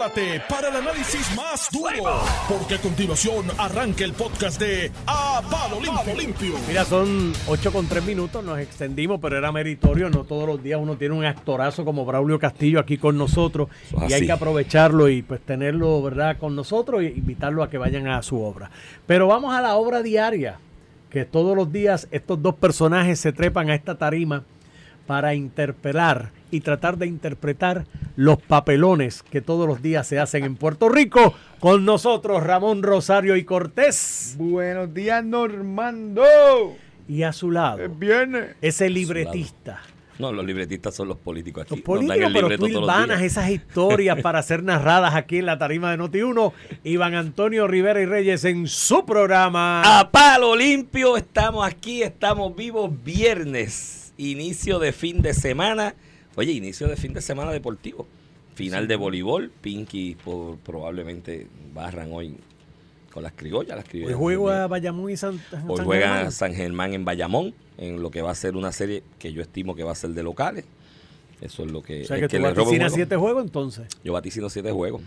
[0.00, 5.78] Prepárate para el análisis más duro, porque a continuación arranca el podcast de A Palo
[5.78, 6.14] Limpio.
[6.16, 6.54] Limpio.
[6.66, 10.08] Mira, son 8 con 3 minutos, nos extendimos, pero era meritorio.
[10.08, 13.68] No todos los días uno tiene un actorazo como Braulio Castillo aquí con nosotros
[14.02, 17.76] es y hay que aprovecharlo y pues tenerlo, ¿verdad?, con nosotros e invitarlo a que
[17.76, 18.70] vayan a su obra.
[19.06, 20.60] Pero vamos a la obra diaria,
[21.10, 24.44] que todos los días estos dos personajes se trepan a esta tarima
[25.06, 27.84] para interpelar y tratar de interpretar
[28.16, 31.34] los papelones que todos los días se hacen en Puerto Rico.
[31.58, 34.34] Con nosotros Ramón Rosario y Cortés.
[34.38, 36.24] Buenos días, Normando.
[37.08, 38.56] Y a su lado, Es viernes.
[38.60, 39.80] ese libretista.
[40.18, 41.76] No, los libretistas son los políticos aquí.
[41.76, 45.90] Los políticos, el pero tú hilvanas esas historias para ser narradas aquí en la tarima
[45.90, 46.52] de Noti1.
[46.84, 49.80] Iván Antonio Rivera y Reyes en su programa.
[49.98, 55.94] A palo limpio, estamos aquí, estamos vivos viernes, inicio de fin de semana.
[56.36, 58.06] Oye, inicio de fin de semana deportivo.
[58.54, 62.36] Final de voleibol, Pinky por- probablemente barran hoy
[63.12, 63.76] con las criollas.
[63.76, 64.70] Las Hoy criollas juego muy a bien.
[64.70, 66.32] Bayamón y San, Hoy San juega Germán.
[66.32, 69.74] San Germán en Bayamón, en lo que va a ser una serie que yo estimo
[69.74, 70.64] que va a ser de locales.
[71.40, 72.94] Eso es lo que, O sea el que, que tú vaticinas juego.
[72.94, 73.88] siete juegos entonces.
[74.04, 75.00] Yo vaticino siete juegos.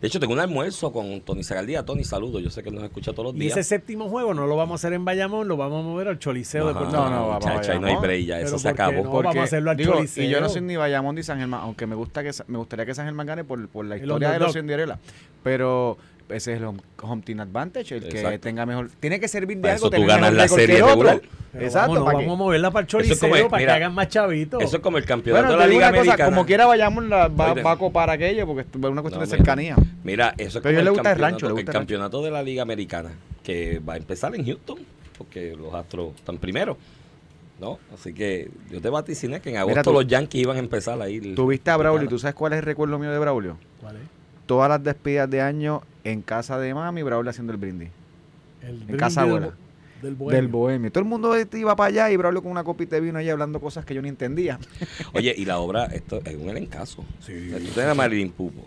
[0.00, 1.84] De hecho, tengo un almuerzo con Tony Zagaldía.
[1.84, 2.38] Tony, saludo.
[2.38, 3.56] Yo sé que él nos escucha todos los Y días.
[3.58, 6.18] ese séptimo juego no lo vamos a hacer en Bayamón, lo vamos a mover al
[6.20, 7.16] Choliseo de Ajá, Puerto No, Rico.
[7.16, 9.02] no, vamos a muchacha, ahí no hay break ya, eso se ¿por qué acabó.
[9.04, 9.10] no?
[9.12, 10.24] vamos a hacerlo al digo, Choliseo.
[10.24, 12.86] y yo no soy ni Bayamón ni San Germán, aunque me gusta que me gustaría
[12.86, 14.98] que San Germán gane por, por la historia de los Cinderella.
[15.42, 15.96] Pero
[16.32, 18.40] ese es el home, home team advantage, el que Exacto.
[18.40, 18.90] tenga mejor.
[19.00, 19.86] Tiene que servir de Para algo.
[19.88, 21.20] eso tú ganas la serie regular.
[21.58, 22.04] Exacto.
[22.04, 24.62] vamos a moverla para el es como- para mira, que hagan más chavitos.
[24.62, 26.30] Eso es como el campeonato Bueno, de la Liga una cosa, Americana.
[26.36, 26.66] como quiera
[27.08, 27.62] la, va, Oye.
[27.62, 29.76] va a copar aquello porque es una cuestión No, de cercanía.
[30.04, 31.60] Mira, eso es Pero como yo le el gusta el campeonato, rancho, le gusta el
[31.60, 31.78] el rancho.
[31.80, 33.10] campeonato de la Liga Americana,
[33.42, 34.78] que va a empezar en Houston,
[35.18, 36.76] porque los Astros están primero.
[37.60, 37.78] ¿No?
[37.92, 41.20] Así que yo te vaticiné que en agosto tú- los Yankees iban a empezar ahí.
[41.34, 42.08] Tuviste a Braulio, Americana.
[42.10, 43.58] ¿tú sabes cuál es el recuerdo mío de Braulio?
[43.82, 44.02] ¿Cuál es?
[44.50, 47.90] Todas las despedidas de año en casa de mami, Braulio haciendo el brindis.
[48.60, 49.52] El En casa abuela.
[50.02, 50.36] Del, bohemio.
[50.42, 50.90] Del bohemio.
[50.90, 53.60] Todo el mundo iba para allá y Braulio con una copita de vino ahí hablando
[53.60, 54.58] cosas que yo ni entendía.
[55.14, 57.04] Oye, y la obra, esto es un elencazo.
[57.20, 57.52] Sí.
[57.52, 58.66] Tú tienes a Marilyn Pupo,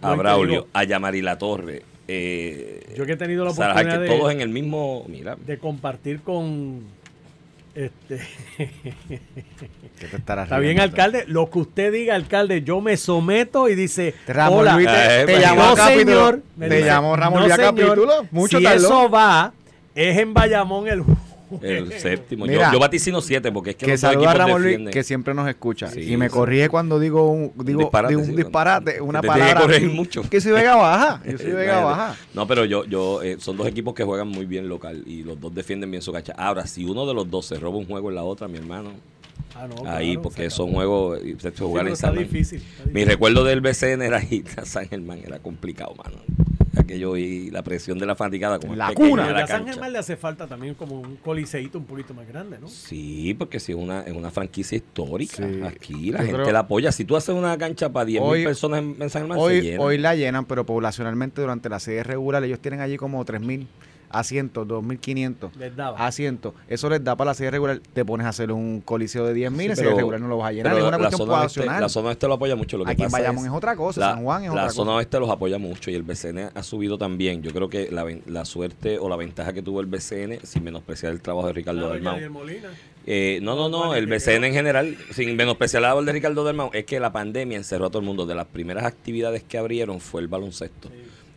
[0.00, 4.32] a Braulio, a Yamari La Torre, eh, Yo que he tenido la oportunidad de, todos
[4.32, 6.84] en el mismo, mira, de compartir con
[7.74, 8.20] este
[9.98, 10.82] ¿Qué te estarás está bien riendo?
[10.84, 15.22] alcalde lo que usted diga alcalde yo me someto y dice Ramón hola Luis te,
[15.22, 16.04] Eh, te llamó no a capítulo.
[16.16, 18.26] señor me te dice, llamó Ramón "No, Luis a señor, capítulo.
[18.30, 18.86] Mucho si tardó.
[18.86, 19.52] eso va
[19.94, 21.02] es en Bayamón el
[21.62, 22.46] el séptimo.
[22.46, 24.62] Mira, yo, yo vaticino siete porque es que, Que los dos saluda a equipos Ramón
[24.62, 24.92] Luis, defienden.
[24.92, 25.88] que siempre nos escucha.
[25.88, 26.32] Sí, y me sí.
[26.34, 29.60] corrige cuando digo un, digo, Disparate, digo un sí, disparate, una que palabra.
[29.62, 30.22] corregir mucho.
[30.28, 31.22] Que soy Vega Baja.
[31.30, 31.84] Yo soy Vega Imagínate.
[31.84, 32.16] Baja.
[32.34, 35.40] No, pero yo, yo eh, son dos equipos que juegan muy bien local y los
[35.40, 36.34] dos defienden bien su cancha.
[36.36, 38.90] Ahora, si uno de los dos se roba un juego en la otra, mi hermano,
[39.54, 43.44] Ah, no, ahí, claro, porque son juegos, y se jugar en San difícil, Mi recuerdo
[43.44, 46.16] del BCN era ir a San Germán, era complicado, mano.
[46.78, 49.26] Aquello y la presión de la fanaticada como La cuna.
[49.26, 49.66] de la a San.
[49.66, 52.68] Germán le hace falta también como un coliseíto un poquito más grande ¿no?
[52.68, 55.60] Sí, porque si es una, es una franquicia histórica, Sí.
[55.64, 56.92] aquí la Yo gente creo- la apoya.
[56.92, 59.60] Si tú haces una cancha para 10 Hoy- mil personas en, San Germán, se Hoy,
[59.60, 59.82] llena.
[59.82, 63.66] hoy la llenan, pero poblacionalmente durante la serie regular ellos tienen allí como 3.000
[64.10, 66.54] asientos, 2.500 les daba asientos.
[66.68, 67.80] Eso les da para la serie regular.
[67.92, 70.48] Te pones a hacer un coliseo de 10.000, en pero- serie regular no lo vas
[70.50, 70.76] a llenar.
[70.76, 72.78] Es una la, cuestión zona oeste, la zona oeste lo apoya mucho.
[72.78, 74.70] Lo que Aquí en Bayamón es, es otra cosa, la, San Juan es la otra
[74.70, 74.96] zona cosa.
[74.96, 77.42] oeste los apoya mucho y el BCN ha subido también.
[77.42, 81.12] Yo creo que la, la suerte o la ventaja que tuvo el BCN, sin menospreciar
[81.12, 82.38] el trabajo de Ricardo Claro, Dalmau.
[83.10, 86.70] Eh, no, no, no, el BCN en general, sin menospreciar la labor de Ricardo Dalmau,
[86.74, 88.26] es que la pandemia encerró a todo el mundo.
[88.26, 90.90] De las primeras actividades que abrieron fue el baloncesto.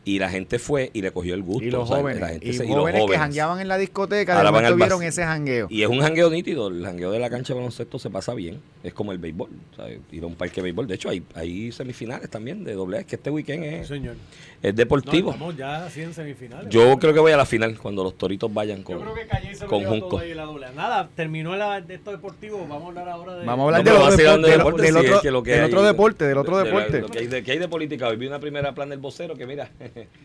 [0.03, 1.63] Y la gente fue y le cogió el gusto.
[1.63, 2.21] Y los o sea, jóvenes.
[2.21, 4.99] la gente Y se- jóvenes que jangueaban en la discoteca, Ahora van momento al vieron
[5.01, 5.67] bas- ese jangueo.
[5.69, 8.59] Y es un jangueo nítido, el jangueo de la cancha de baloncesto se pasa bien,
[8.83, 9.99] es como el béisbol, ¿sabes?
[10.11, 10.87] ir a un parque de béisbol.
[10.87, 14.15] De hecho, hay, hay semifinales también de doble que este weekend Sí, es, señor
[14.63, 15.31] es No, deportivo.
[15.31, 18.51] estamos ya así en semifinales Yo creo que voy a la final cuando los toritos
[18.53, 18.95] vayan con...
[18.97, 20.17] Yo creo que Calle se lo con Junco.
[20.19, 20.67] ahí la doble.
[20.75, 22.61] Nada, terminó la, de estos deportivos.
[22.67, 23.45] Vamos a hablar ahora de.
[23.45, 24.23] Vamos a hablar No, de los de
[24.57, 26.69] deportes, del, otro, es que lo que del hay- otro deporte, del otro de- de
[26.71, 27.11] la- deporte.
[27.11, 28.07] que hay de, que hay de política.
[28.07, 29.69] Hoy vi una primera plana del vocero que mira...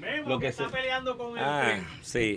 [0.01, 1.45] Memo, lo que que está se- peleando con el.
[1.45, 2.37] Ah, sí.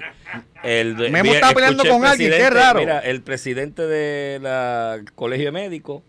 [0.64, 2.80] El Memo está peleando con alguien, qué raro.
[2.80, 6.04] Mira, el presidente del colegio de médicos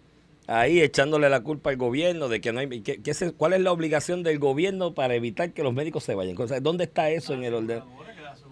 [0.46, 3.61] ahí echándole la culpa al gobierno de que no hay que, que ese- cuál es
[3.61, 6.34] la obligación del gobierno para evitar que los médicos se vayan.
[6.38, 7.82] O sea, ¿Dónde está eso en el orden?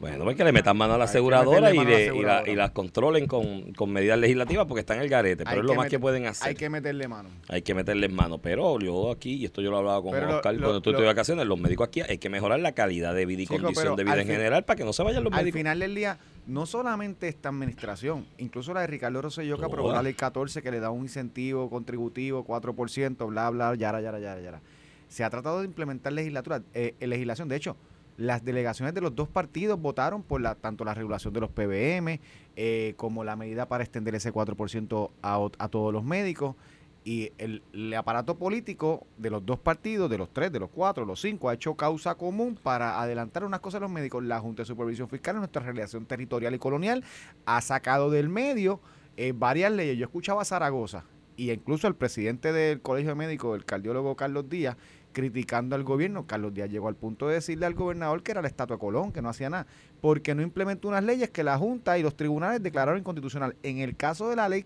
[0.01, 2.17] Bueno, pues que le metan mano a la aseguradora meterle y, mano a la le-
[2.17, 5.51] y la- y las controlen con, con medidas legislativas porque están en el garete, pero
[5.51, 6.49] Hay es lo más que pueden hacer.
[6.49, 7.29] Hay que meterle mano.
[7.49, 8.39] Hay que meterles mano.
[8.39, 11.01] Pero yo aquí, y esto yo lo hablaba con Pero Oscar lo- cuando estuve lo-
[11.01, 13.97] de vacaciones, los médicos aquí hay que mejorar la calidad de vida y Chico, condición
[13.97, 15.59] de vida al en fin- general para que no se vayan los Al médicos.
[15.59, 20.03] final del día, no solamente esta administración, incluso la de Ricardo Rosselló que aprobó la
[20.03, 24.61] ley 14 que le da un incentivo contributivo, 4%, bla, bla, yara, yara, yara, yara.
[25.09, 27.49] se ha tratado de implementar legislatura, eh, legislación.
[27.49, 27.77] De hecho,
[28.19, 32.21] las delegaciones de los dos partidos votaron por la, tanto la regulación de los PBM
[32.57, 36.57] eh, como la medida para extender ese 4% a, a todos los médicos.
[37.05, 37.63] Y el,
[37.95, 41.55] aparato político de los dos partidos, de los tres, de los cuatro, los cinco, ha
[41.55, 44.23] hecho causa común para adelantar unas cosas a los médicos.
[44.25, 47.05] La Junta de Supervisión Fiscal, en nuestra relación territorial y colonial,
[47.47, 48.81] ha sacado del medio
[49.17, 49.97] eh, varias leyes.
[49.97, 51.05] Yo escuchaba a Zaragoza
[51.39, 54.77] y incluso el presidente del Colegio de Médicos, el cardiólogo Carlos Díaz,
[55.19, 56.29] criticando al gobierno.
[56.29, 59.11] Carlos Díaz llegó al punto de decirle al gobernador que era la estatua de Colón,
[59.11, 59.67] que no hacía nada,
[60.01, 63.57] porque no implementó unas leyes que la Junta y los tribunales declararon inconstitucional.
[63.65, 64.65] En el caso de la ley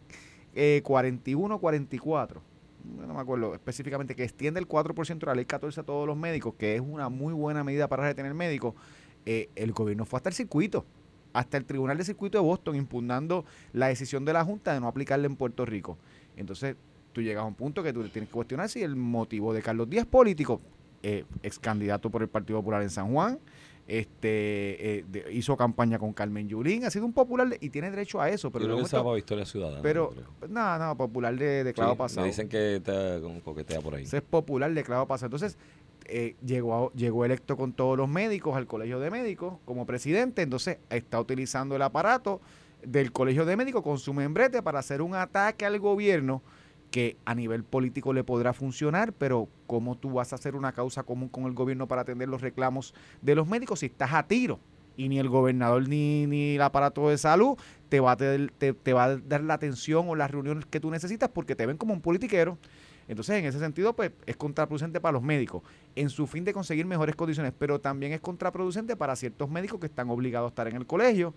[0.54, 2.37] eh, 41-44,
[2.84, 6.19] no me acuerdo específicamente, que extiende el 4% de la ley 14 a todos los
[6.19, 8.75] médicos, que es una muy buena medida para retener médicos,
[9.25, 10.84] eh, el gobierno fue hasta el circuito,
[11.32, 14.88] hasta el Tribunal de Circuito de Boston, impugnando la decisión de la Junta de no
[14.88, 15.96] aplicarle en Puerto Rico.
[16.37, 16.76] Entonces,
[17.12, 19.88] tú llegas a un punto que tú tienes que cuestionar si el motivo de Carlos
[19.88, 20.60] Díaz político,
[21.02, 23.38] eh, ex candidato por el Partido Popular en San Juan,
[23.88, 28.30] este eh, hizo campaña con Carmen Yulín, ha sido un popular y tiene derecho a
[28.30, 28.50] eso.
[28.50, 29.82] Pero Yo pensaba Victoria Ciudadana.
[29.82, 30.14] Pero,
[30.48, 32.22] nada, no, popular de, de clavo pasado.
[32.22, 34.04] Me dicen que está como coquetea por ahí.
[34.04, 35.26] Ese es popular de clavo pasado.
[35.26, 35.58] Entonces,
[36.06, 40.78] eh, llegó, llegó electo con todos los médicos al Colegio de Médicos como presidente, entonces
[40.90, 42.40] está utilizando el aparato
[42.84, 46.42] del Colegio de Médicos con su membrete para hacer un ataque al gobierno
[46.92, 51.02] que a nivel político le podrá funcionar, pero ¿cómo tú vas a hacer una causa
[51.02, 54.60] común con el gobierno para atender los reclamos de los médicos si estás a tiro?
[54.94, 57.56] Y ni el gobernador ni, ni el aparato de salud
[57.88, 60.90] te va, a te, te va a dar la atención o las reuniones que tú
[60.90, 62.58] necesitas porque te ven como un politiquero.
[63.08, 65.62] Entonces, en ese sentido, pues es contraproducente para los médicos
[65.96, 69.86] en su fin de conseguir mejores condiciones, pero también es contraproducente para ciertos médicos que
[69.86, 71.34] están obligados a estar en el colegio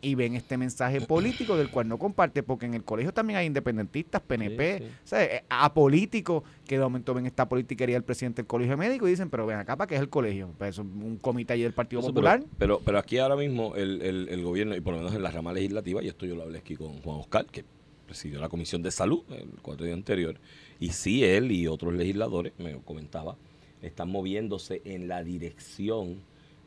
[0.00, 3.46] y ven este mensaje político del cual no comparte, porque en el colegio también hay
[3.46, 9.06] independentistas, PNP, eh, apolíticos, que de momento ven esta politiquería del presidente del colegio médico
[9.06, 10.50] y dicen, pero ven acá, ¿para qué es el colegio?
[10.58, 12.42] Pues es un comité ahí del Partido Popular.
[12.58, 15.52] Pero, pero, aquí ahora mismo el, el, gobierno, y por lo menos en la rama
[15.52, 17.64] legislativa, y esto yo lo hablé aquí con Juan Oscar, que
[18.06, 20.38] presidió la Comisión de Salud el cuatro días anterior,
[20.80, 23.36] y sí él y otros legisladores, me comentaba,
[23.82, 26.20] están moviéndose en la dirección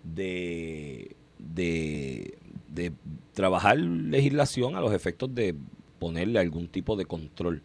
[0.03, 1.15] de
[1.53, 2.91] de, de
[3.33, 5.55] trabajar legislación a los efectos de
[5.99, 7.61] ponerle algún tipo de control.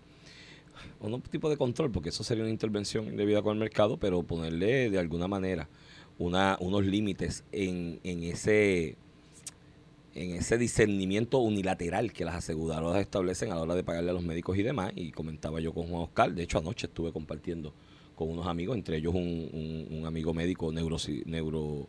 [1.00, 4.22] O no tipo de control, porque eso sería una intervención indebida con el mercado, pero
[4.22, 5.68] ponerle de alguna manera
[6.18, 8.96] una, unos límites en, en ese
[10.16, 14.22] en ese discernimiento unilateral que las aseguradoras establecen a la hora de pagarle a los
[14.22, 14.92] médicos y demás.
[14.96, 17.74] Y comentaba yo con Juan Oscar, de hecho anoche estuve compartiendo
[18.14, 20.96] con unos amigos, entre ellos un, un, amigo médico neuro,
[21.26, 21.86] neuro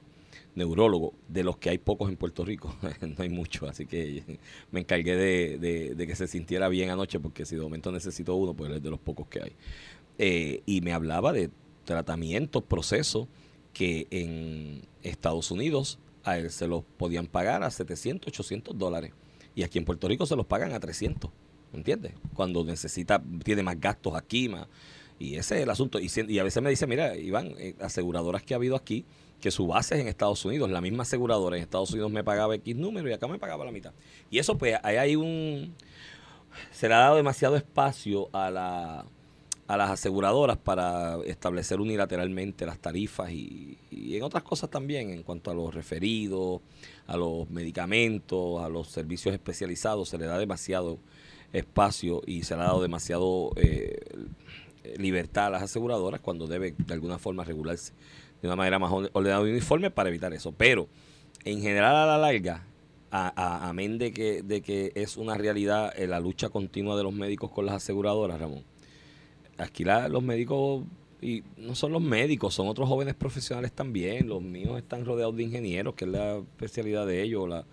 [0.57, 4.39] neurólogo, de los que hay pocos en Puerto Rico, no hay muchos, así que
[4.71, 8.71] me encargué de, que se sintiera bien anoche, porque si de momento necesito uno, pues
[8.71, 9.51] es de los pocos que hay.
[10.17, 11.51] Eh, y me hablaba de
[11.85, 13.27] tratamientos, procesos
[13.71, 19.13] que en Estados Unidos a él se los podían pagar a 700, 800 dólares.
[19.53, 21.29] Y aquí en Puerto Rico se los pagan a 300,
[21.73, 22.13] ¿entiendes?
[22.33, 24.67] Cuando necesita, tiene más gastos aquí, más...
[25.19, 25.99] Y ese es el asunto.
[25.99, 29.03] Y, y a veces me dice, mira, Iván, eh, aseguradoras que ha habido aquí,
[29.39, 30.69] que su base es en Estados Unidos.
[30.69, 33.71] La misma aseguradora en Estados Unidos me pagaba X número y acá me pagaba la
[33.71, 33.93] mitad.
[34.29, 35.75] Y eso, pues, ahí hay un.
[36.71, 39.05] Se le ha dado demasiado espacio a, la,
[39.67, 45.51] a las aseguradoras para establecer unilateralmente las tarifas y, en otras cosas también, en cuanto
[45.51, 46.61] a los referidos,
[47.05, 50.09] a los medicamentos, a los servicios especializados.
[50.09, 50.97] Se le da demasiado
[51.53, 53.99] espacio y se le ha dado demasiado eh,
[54.97, 57.93] libertad a las aseguradoras cuando debe de alguna forma regularse
[58.41, 60.51] de una manera más ordenada y uniforme para evitar eso.
[60.51, 60.87] Pero
[61.43, 62.65] en general a la larga,
[63.11, 67.13] a, amén de que, de que es una realidad eh, la lucha continua de los
[67.13, 68.63] médicos con las aseguradoras, Ramón.
[69.57, 70.83] Aquí los médicos,
[71.19, 74.27] y no son los médicos, son otros jóvenes profesionales también.
[74.27, 77.65] Los míos están rodeados de ingenieros, que es la especialidad de ellos o la,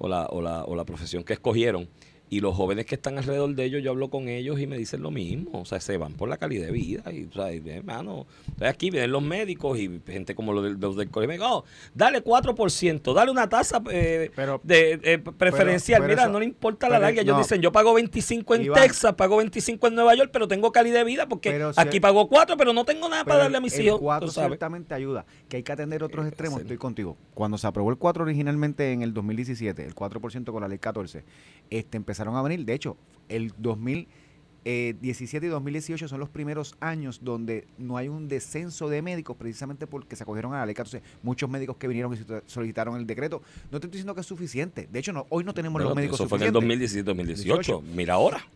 [0.00, 1.88] o la, o la, o la profesión que escogieron.
[2.32, 5.02] Y los jóvenes que están alrededor de ellos, yo hablo con ellos y me dicen
[5.02, 5.60] lo mismo.
[5.60, 7.12] O sea, se van por la calidad de vida.
[7.12, 8.26] Y, o sea, hermano,
[8.60, 11.44] aquí vienen los médicos y gente como los, los del colegio.
[11.46, 14.30] Oh, dale 4%, dale una tasa eh,
[14.62, 16.06] de, eh, preferencial.
[16.06, 17.20] Mira, no le importa la larga.
[17.20, 21.00] Ellos dicen, yo pago 25 en Texas, pago 25 en Nueva York, pero tengo calidad
[21.00, 23.96] de vida porque aquí pago 4, pero no tengo nada para darle a mis hijos.
[23.96, 25.26] El 4 ciertamente ayuda.
[25.50, 26.62] Que hay que atender otros extremos.
[26.62, 27.18] Estoy contigo.
[27.34, 31.24] Cuando se aprobó el 4 originalmente en el 2017, el 4% con la ley 14,
[31.68, 32.64] este, empezaron a venir.
[32.64, 32.96] De hecho,
[33.28, 39.36] el 2017 y 2018 son los primeros años donde no hay un descenso de médicos
[39.36, 41.02] precisamente porque se acogieron a la ley 14.
[41.22, 43.42] Muchos médicos que vinieron y solicitaron el decreto.
[43.70, 44.88] No te estoy diciendo que es suficiente.
[44.90, 47.82] De hecho, no, hoy no tenemos los médicos Eso fue en el 2017-2018.
[47.82, 48.46] Mira ahora.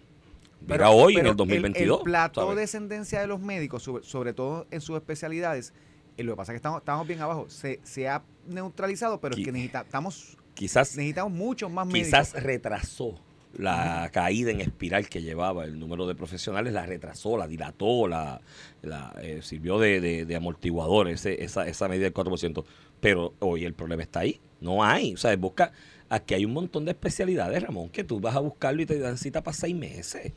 [0.67, 1.99] Mira hoy en el 2022.
[1.99, 2.57] El, plato ¿sabes?
[2.57, 5.73] de descendencia de los médicos, sobre, sobre todo en sus especialidades,
[6.17, 9.37] eh, lo que pasa es que estamos, estamos bien abajo, se, se ha neutralizado, pero
[9.37, 12.07] es que necesita- estamos, Quizás, necesitamos muchos más médicos.
[12.07, 13.21] quizás retrasó
[13.59, 18.41] la caída en espiral que llevaba el número de profesionales, la retrasó, la dilató, la,
[18.83, 22.65] la, eh, sirvió de, de- de amortiguador ese- esa, esa medida del 4%.
[23.01, 24.41] Pero hoy el problema está ahí.
[24.61, 25.15] No hay.
[25.15, 25.73] O sea, busca.
[26.09, 29.19] Aquí hay un montón de especialidades, Ramón, que tú vas a buscarlo y te dan
[29.19, 30.33] cita para seis meses.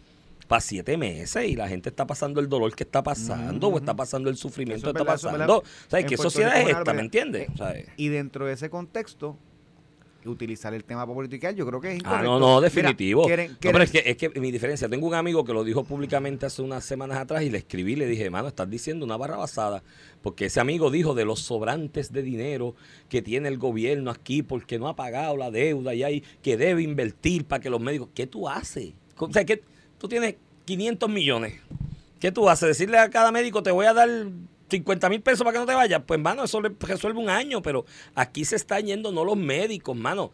[0.48, 3.96] Para siete meses y la gente está pasando el dolor que está pasando o está
[3.96, 5.38] pasando el sufrimiento que es está verdad, es pasando.
[5.40, 5.58] verdad.
[5.58, 6.92] O sea, ¿qué sociedad es es esta?
[6.94, 7.50] ¿Me entiendes?
[7.54, 9.38] O sea, Y dentro de ese contexto,
[10.32, 12.24] utilizar el tema para politicar, yo creo que es Ah, incorrecto.
[12.26, 13.26] no, no, Mira, definitivo.
[13.26, 15.84] quieren- No, pero es que, es que mi diferencia, tengo un amigo que lo dijo
[15.84, 19.38] públicamente hace unas semanas atrás y le escribí le dije, hermano, estás diciendo una barra
[19.38, 19.84] basada,
[20.22, 22.76] porque ese amigo dijo de los sobrantes de dinero
[23.10, 26.82] que tiene el gobierno aquí porque no ha pagado la deuda y hay que debe
[26.84, 28.94] invertir para que los médicos, ¿qué tú haces?
[29.18, 29.62] O sea, que
[29.98, 31.54] tú tienes 500 millones.
[32.20, 32.68] ¿Qué tú haces?
[32.68, 34.10] Decirle a cada médico, te voy a dar
[34.70, 36.02] 50 mil pesos para que no te vayas.
[36.06, 37.86] Pues, mano, eso le resuelve un año, pero
[38.16, 40.32] aquí se están yendo no los médicos, mano.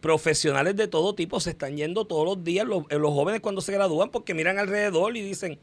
[0.00, 3.60] Profesionales de todo tipo se están yendo todos los días, los, eh, los jóvenes cuando
[3.60, 5.60] se gradúan, porque miran alrededor y dicen,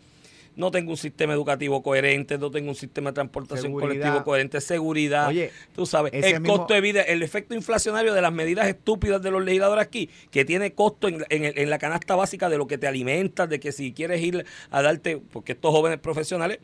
[0.56, 3.90] no tengo un sistema educativo coherente, no tengo un sistema de transportación Seguridad.
[4.02, 5.28] colectivo coherente, seguridad.
[5.28, 9.22] Oye, tú sabes, el mismo- costo de vida, el efecto inflacionario de las medidas estúpidas
[9.22, 12.66] de los legisladores aquí, que tiene costo en, en en la canasta básica de lo
[12.66, 16.60] que te alimentas, de que si quieres ir a darte, porque estos jóvenes profesionales,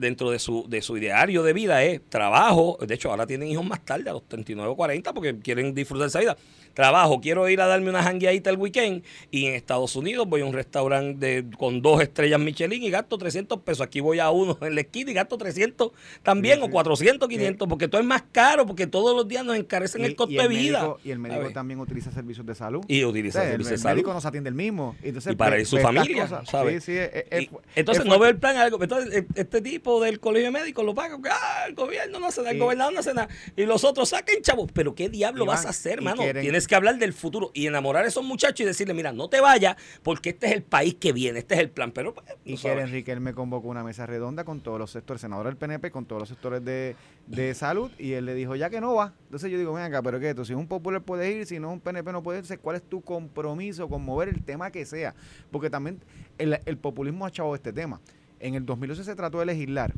[0.00, 3.64] dentro de su, de su ideario de vida es trabajo, de hecho ahora tienen hijos
[3.64, 6.36] más tarde, a los 39 o 40, porque quieren disfrutar esa vida.
[6.74, 10.44] Trabajo, quiero ir a darme una jangueadita el weekend y en Estados Unidos voy a
[10.44, 13.80] un restaurante de- con dos estrellas Michelin y gasto 300 pesos.
[13.82, 15.90] Aquí voy a uno en la esquina y gasto 300
[16.22, 16.72] también Sí, o sí.
[16.72, 20.16] 400, 500, porque todo es más caro, porque todos los días nos encarecen y- el
[20.16, 20.78] costo de el vida.
[20.80, 22.82] médico- y el médico también utiliza servicios de salud.
[22.88, 23.94] Y O utiliza sea, el, servicios de el salud.
[23.96, 24.96] médico no se atiende el mismo.
[25.02, 26.48] Entonces, y para ir su familia, cosas.
[26.48, 26.84] ¿sabes?
[26.84, 28.24] Sí, sí, es- es- Y- es entonces no fuerte.
[28.24, 28.82] ve el plan algo.
[28.82, 31.18] Entonces, e- este tipo del colegio médico lo paga.
[31.30, 33.28] Ah, el gobierno no hace nada, el gobernador no hace nada.
[33.56, 34.70] Y los otros saquen chavos.
[34.72, 36.22] Pero ¿qué diablo Iván, vas a hacer, mano?
[36.22, 39.30] quieren- Tienes que hablar del futuro y enamorar a esos muchachos y decirle, mira, no
[39.30, 41.90] te vayas porque este es el país que viene, este es el plan.
[41.90, 42.84] Pero, pues, Y que sabes.
[42.84, 46.04] Enrique él me convocó una mesa redonda con todos los sectores, senador del PNP, con
[46.04, 46.96] todos los sectores de,
[47.28, 49.14] de salud, y él le dijo, ya que no va.
[49.24, 50.34] Entonces yo digo, ven acá, pero ¿qué?
[50.34, 52.82] Tú, si un popular puedes ir, si no un PNP no puedes ir, ¿cuál es
[52.82, 55.14] tu compromiso con mover el tema que sea?
[55.50, 55.98] Porque también
[56.36, 58.02] el, el populismo ha echado este tema.
[58.38, 59.94] En el 2012 se trató de legislar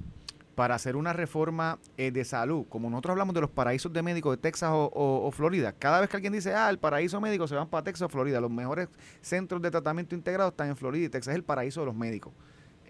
[0.54, 4.37] para hacer una reforma eh, de salud, como nosotros hablamos de los paraísos de médicos
[4.37, 7.54] de Texas o, o- Florida, cada vez que alguien dice, ah, el paraíso médico se
[7.54, 8.88] van para Texas o Florida, los mejores
[9.23, 12.32] centros de tratamiento integrado están en Florida y Texas es el paraíso de los médicos.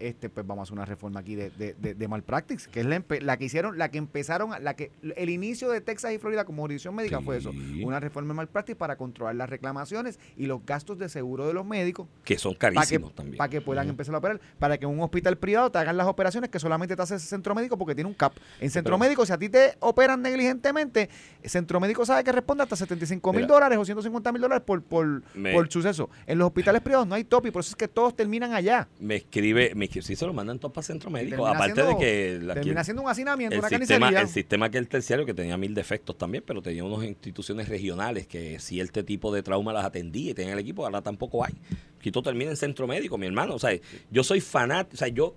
[0.03, 2.85] Este, pues vamos a hacer una reforma aquí de, de, de, de malpractice, que es
[2.85, 6.61] la, que hicieron, la que empezaron, la que el inicio de Texas y Florida como
[6.63, 7.51] jurisdicción médica fue eso,
[7.83, 11.65] una reforma de malpractice para controlar las reclamaciones y los gastos de seguro de los
[11.65, 13.37] médicos Que son para que, carísimos también.
[13.37, 16.07] para que puedan empezar a operar, para que en un hospital privado te hagan las
[16.07, 18.33] operaciones que solamente te hace ese centro médico porque tiene un CAP.
[18.59, 21.09] En centro pero- médico, si a ti te operan negligentemente,
[21.41, 24.81] el centro médico sabe que responde hasta 75 mil dólares o 150 mil dólares por,
[24.83, 26.09] por, Me- por suceso.
[26.27, 28.89] En los hospitales privados no hay top y por eso es que todos terminan allá.
[28.99, 31.45] Me escribe, me sí se lo mandan todos para centro médico.
[31.45, 34.77] Aparte siendo- de que la- Termina siendo un hacinamiento, el una sistema, el sistema que
[34.77, 39.03] el terciario, que tenía mil defectos también, pero tenía unas instituciones regionales que si este
[39.03, 41.53] tipo de trauma las atendía y tenía el equipo, ahora tampoco hay.
[41.99, 43.55] Aquí todo termina en centro médico, mi hermano.
[43.55, 43.71] O sea,
[44.11, 45.35] yo soy fanático, o sea, yo,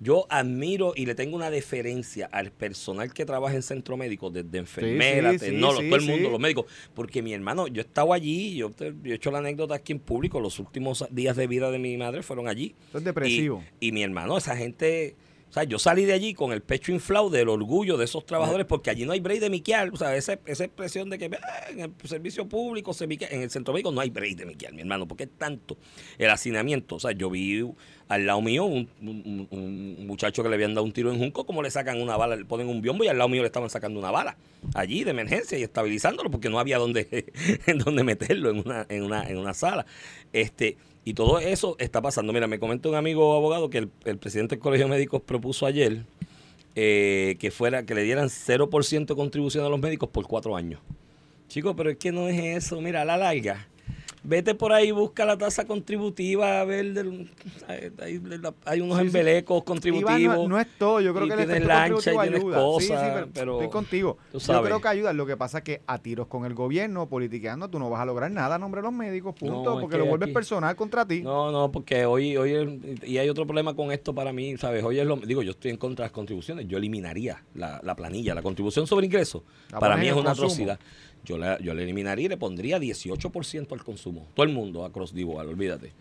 [0.00, 4.58] yo admiro y le tengo una deferencia al personal que trabaja en centro médico, desde
[4.58, 6.66] enfermera, sí, sí, tecnólogos, sí, todo el mundo, los médicos.
[6.94, 9.92] Porque mi hermano, yo he estado allí, yo, te- yo he hecho la anécdota aquí
[9.92, 12.74] en público, los últimos días de vida de mi madre fueron allí.
[12.94, 13.64] Es depresivo.
[13.80, 15.16] Y, y mi hermano, esa gente,
[15.48, 18.66] o sea, yo salí de allí con el pecho inflado del orgullo de esos trabajadores,
[18.66, 21.70] porque allí no hay break de miquear, o sea, esa, esa expresión de que "Ah,
[21.70, 24.72] en el servicio público, se miquea", en el centro médico no hay break de miquear,
[24.74, 25.76] mi hermano, porque es tanto
[26.18, 26.96] el hacinamiento.
[26.96, 27.64] O sea, yo vi
[28.08, 31.18] al lado mío un, un- un- un muchacho que le habían dado un tiro en
[31.18, 33.46] Junco, como le sacan una bala, le ponen un biombo y al lado mío le
[33.48, 34.36] estaban sacando una bala,
[34.74, 37.26] allí de emergencia y estabilizándolo, porque no había donde,
[37.66, 39.86] en donde meterlo en una, en una, en una sala.
[40.32, 40.76] Este,
[41.08, 42.34] y todo eso está pasando.
[42.34, 46.04] Mira, me comenta un amigo abogado que el, presidente del Colegio de Médicos propuso ayer
[46.74, 50.82] eh, que fuera que le dieran 0% de contribución a los médicos por cuatro años.
[51.48, 52.82] Chicos, pero es que no es eso.
[52.82, 53.68] Mira, a la larga.
[54.28, 57.30] Vete por ahí, busca la tasa contributiva, a ver, del-
[58.66, 59.06] hay, unos Sí, sí.
[59.06, 60.36] embelecos contributivos.
[60.36, 62.56] No, no es todo, yo creo y que el tienes efecto lancha y tienes ayuda.
[62.58, 64.18] cosas, sí, sí, pero, pero estoy contigo.
[64.30, 67.08] tú Yo creo que ayuda, lo que pasa es que a tiros con el gobierno,
[67.08, 69.94] politiqueando, tú no vas a lograr nada a nombre de los médicos, punto, No, porque
[69.96, 71.22] que lo vuelves aquí- personal contra ti.
[71.22, 74.84] No, no, porque hoy, hoy es- y hay otro problema con esto para mí, ¿sabes?
[74.84, 77.96] Hoy es lo, digo, yo estoy en contra de las contribuciones, yo eliminaría la, la
[77.96, 79.42] planilla, la contribución sobre ingresos,
[79.72, 80.48] La para mí es el una consumo.
[80.48, 80.78] atrocidad.
[81.28, 85.12] Yo la, yo la eliminaría y le pondría 18% al consumo, todo el mundo, across
[85.12, 85.92] the board, olvídate.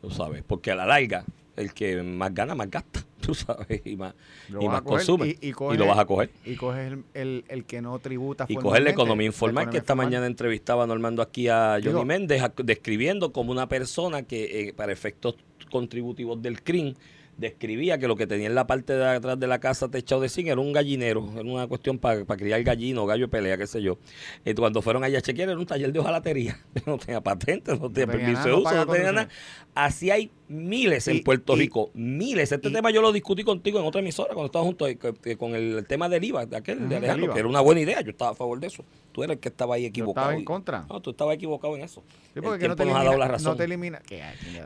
[0.00, 1.24] tú sabes, porque a la larga
[1.56, 4.14] el que más gana, más gasta, tú sabes, y más,
[4.48, 5.26] Lo y más a consume.
[5.28, 6.30] y- y Y, coges- lo vas a coger.
[6.44, 9.94] Y coges el, el, el que no tributa Y coger la economía informal, que esta
[9.96, 14.72] mañana entrevistaba a Normando aquí a Johnny Méndez, a- describiendo como una persona que eh,
[14.74, 15.34] para efectos
[15.70, 16.94] contributivos del CRIM
[17.38, 20.28] describía que lo que tenía en la parte de atrás de la casa techado de
[20.28, 23.82] zinc era un gallinero, era una cuestión para criar gallino, gallo de pelea, qué sé
[23.82, 23.98] yo.
[24.44, 27.90] Y cuando fueron allá a chequear era un taller de hojalatería, no tenía patente, no
[27.90, 29.28] tenía tenía permiso nada, de no uso, no tenía nada.
[29.74, 32.50] Así hay miles en Puerto y- Rico, miles.
[32.52, 34.88] Este y- tema yo lo discutí contigo en otra emisora cuando estábamos juntos
[35.24, 37.80] eh, con el, tema del IVA, de aquel, Ujú, de Alejandro, que era una buena
[37.82, 38.84] idea, yo estaba a favor de eso.
[39.12, 40.26] Tú eres el que estaba ahí Yo equivocado.
[40.28, 40.86] estaba en contra.
[40.88, 42.02] No, tú estabas equivocado en eso.
[42.32, 43.52] Sí, el que no te, tiempo nos ha elimina, dado la razón.
[43.52, 43.64] no te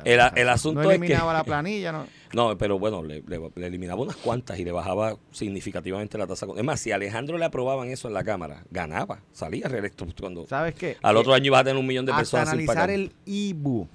[0.05, 2.07] El- el asunto no es que- eliminaba la planilla, ¿no?
[2.33, 6.47] No, pero bueno, le, le- le eliminaba unas cuantas y le bajaba significativamente la tasa.
[6.57, 10.47] Es más, si a Alejandro le aprobaban eso en la Cámara, ganaba, salía reelecto cuando
[10.47, 10.97] ¿Sabes qué?
[11.03, 12.91] al otro año ibas a tener un millón de hasta personas sin analizar pagar.
[12.91, 13.89] el IBU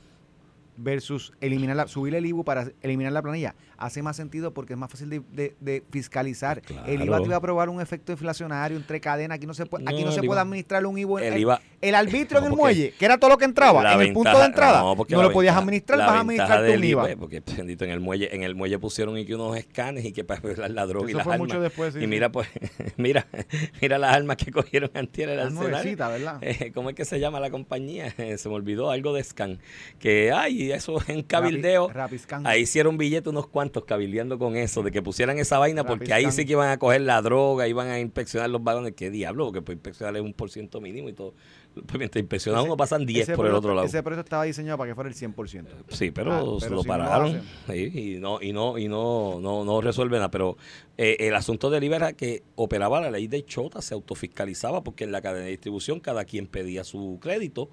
[0.78, 4.80] versus eliminar la, subir el IBU para eliminar la planilla hace más sentido porque es
[4.80, 6.62] más fácil de, de- de fiscalizar.
[6.86, 9.36] El IVA te iba a probar un efecto inflacionario entre cadenas.
[9.38, 11.20] Aquí no se puede, aquí No, no se puede administrar un IBU.
[11.20, 13.94] el el, IVA- el arbitrio No, en el muelle, que era todo lo que entraba,
[13.94, 16.84] en el punto de entrada, no, porque lo podías ventaja- administrar, vas a administrar del
[16.86, 17.02] IVA.
[17.04, 20.12] pues, porque bendito, en el muelle, en el muelle pusieron y que unos escanes y
[20.12, 21.48] que para ver la droga y Eso las fue armas.
[21.48, 22.48] mucho después, sí, y mira, pues,
[22.98, 23.28] mira,
[23.82, 25.70] mira las armas que cogieron antier el arsenal.
[25.72, 26.38] nuevecita, ¿verdad?
[26.42, 28.14] Eh, ¿Cómo es que se llama la compañía?
[28.26, 29.60] Eh, se me olvidó algo de Scan.
[30.00, 31.90] Que, ay, eso en cabildeo.
[31.90, 32.20] Rapi-.
[32.46, 36.32] Ahí hicieron billetes unos cuantos cabildeando con eso, de que pusieran esa vaina, porque ahí
[36.32, 38.94] sí que iban a coger la droga, iban a inspeccionar los vagones.
[38.94, 39.46] ¿Qué diablo?
[39.46, 41.34] Porque pues inspeccionar es un por ciento mínimo y todo.
[41.74, 43.86] Pues mientras inspeccionan uno pasan 10 ese por el otro lado.
[43.86, 45.66] Ese proyecto estaba diseñado para que fuera el 100%.
[45.90, 47.42] Sí, pero, Ah, se lo si no lo pararon
[47.74, 50.32] y no y no y no no, no resuelve nada.
[50.32, 50.58] Pero
[50.98, 55.04] eh, el asunto del IVA era que operaba la ley de Chota, se autofiscalizaba porque
[55.04, 57.70] en la cadena de distribución cada quien pedía su crédito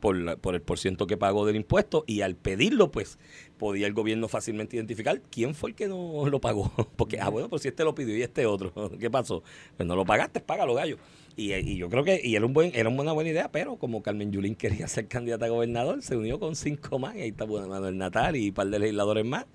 [0.00, 3.18] por, la- por el porciento que pagó del impuesto y al pedirlo pues
[3.58, 6.72] podía el gobierno fácilmente identificar quién fue el que no lo pagó.
[6.96, 9.42] Porque, ah, bueno, pues si este lo pidió y este otro, ¿qué pasó?
[9.76, 10.96] Pues no lo pagaste, págalo, gallo.
[11.36, 14.02] Y, y yo creo que y era, un buen, era una buena idea, pero como
[14.02, 17.44] Carmen Yulín quería ser candidata a gobernador, se unió con cinco más, y ahí está
[17.44, 19.46] bueno, Manuel Natal y un par de legisladores más.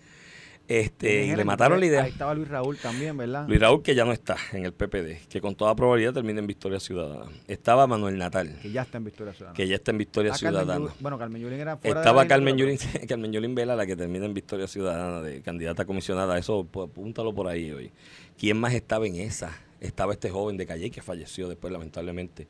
[0.67, 2.03] Este, y le mataron la idea.
[2.03, 3.47] Ahí estaba Luis Raúl también, ¿verdad?
[3.47, 6.47] Luis Raúl, que ya no está en el PPD, que con toda probabilidad termina en
[6.47, 7.29] Victoria Ciudadana.
[7.47, 9.55] Estaba Manuel Natal, Que ya está en Victoria Ciudadana.
[9.55, 10.93] que ya está en Victoria Ah, Carmen Ciudadana.
[10.99, 13.95] Bueno, Carmen Yulín era fuera de Estaba la Carmen Yulín, Carmen Yulín Vela, la que
[13.95, 16.37] termina en Victoria Ciudadana, de candidata a comisionada.
[16.39, 17.91] Eso, pues, apúntalo por ahí hoy.
[18.37, 19.51] ¿Quién más estaba en esa?
[19.81, 22.47] Estaba este joven de Calle que falleció después, lamentablemente,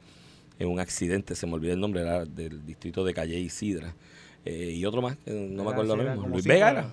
[0.57, 1.35] en un accidente.
[1.35, 3.93] Se me olvidó el nombre, era del distrito de Calle y Sidra.
[4.45, 6.29] Eh, y otro más, no me acuerdo ahora mismo.
[6.29, 6.89] Luis Vega era.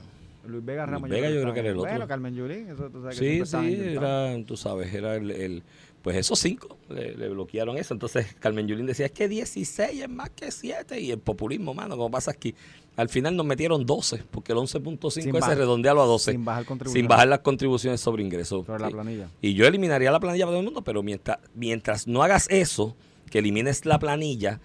[0.47, 1.09] Luis Vega Ramos.
[1.09, 1.95] Vega yo creo que era el estaba ahí.
[1.95, 2.07] otro.
[2.07, 5.63] Bueno, Carmen Yulín, eso tú sabes que Sí, era, tú sabes, era el, el-
[6.03, 7.95] pues esos cinco le, le bloquearon eso.
[7.95, 11.97] Entonces Carmen Yulín decía, es que 16 es más que 7 y el populismo, mano,
[11.97, 12.55] como pasa aquí.
[12.97, 16.33] Al final nos metieron 12, porque el 11.5 Sin ese redondealo a 12.
[16.33, 17.01] sin bajar contribuciones.
[17.05, 18.67] Sin bajar las contribuciones sobre ingresos.
[18.67, 19.29] Sobre la planilla.
[19.41, 22.97] Y yo eliminaría la planilla para todo el mundo, pero mientras, mientras no hagas eso,
[23.31, 24.61] que elimines la planilla,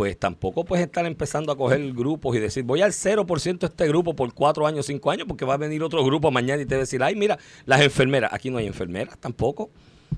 [0.00, 3.86] pues tampoco puedes estar empezando a coger grupos y decir, voy al 0% de este
[3.86, 6.74] grupo por cuatro años, cinco años, porque va a venir otro grupo mañana y te
[6.74, 9.68] va a decir, ay, mira, las enfermeras, aquí no hay enfermeras tampoco.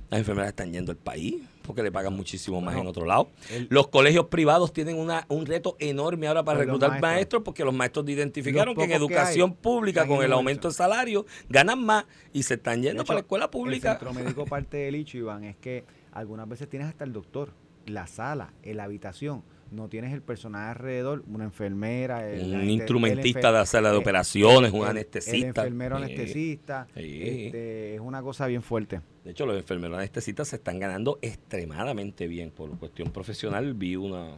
[0.09, 3.29] Las enfermeras están yendo al país porque le pagan muchísimo más en otro lado.
[3.51, 7.11] el- los colegios privados tienen una, un reto enorme ahora para reclutar maestros.
[7.11, 10.75] maestros porque los maestros identificaron que en que educación hay pública, con el aumento eso.
[10.75, 13.91] de salario, ganan más y se están yendo hecho, para la escuela El pública.
[13.99, 17.51] centro médico parte del hecho, Iván, es que algunas veces tienes hasta el doctor,
[17.87, 19.43] la sala, la habitación.
[19.73, 23.91] No tienes el personal alrededor, una enfermera, el- la un instrumentista el enfer- de sala
[23.91, 25.39] de operaciones, un anestesista.
[25.63, 26.03] El enfermero Sí.
[26.05, 26.87] anestesista.
[26.95, 27.21] Sí.
[27.47, 29.01] este, es una cosa bien fuerte.
[29.25, 33.75] De hecho, los enfermeros anestesistas se están ganando extremadamente bien por cuestión profesional.
[33.75, 34.37] Vi una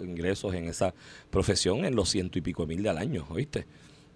[0.00, 0.94] ingresos en esa
[1.30, 3.66] profesión en los ciento y pico mil de al año, ¿oíste?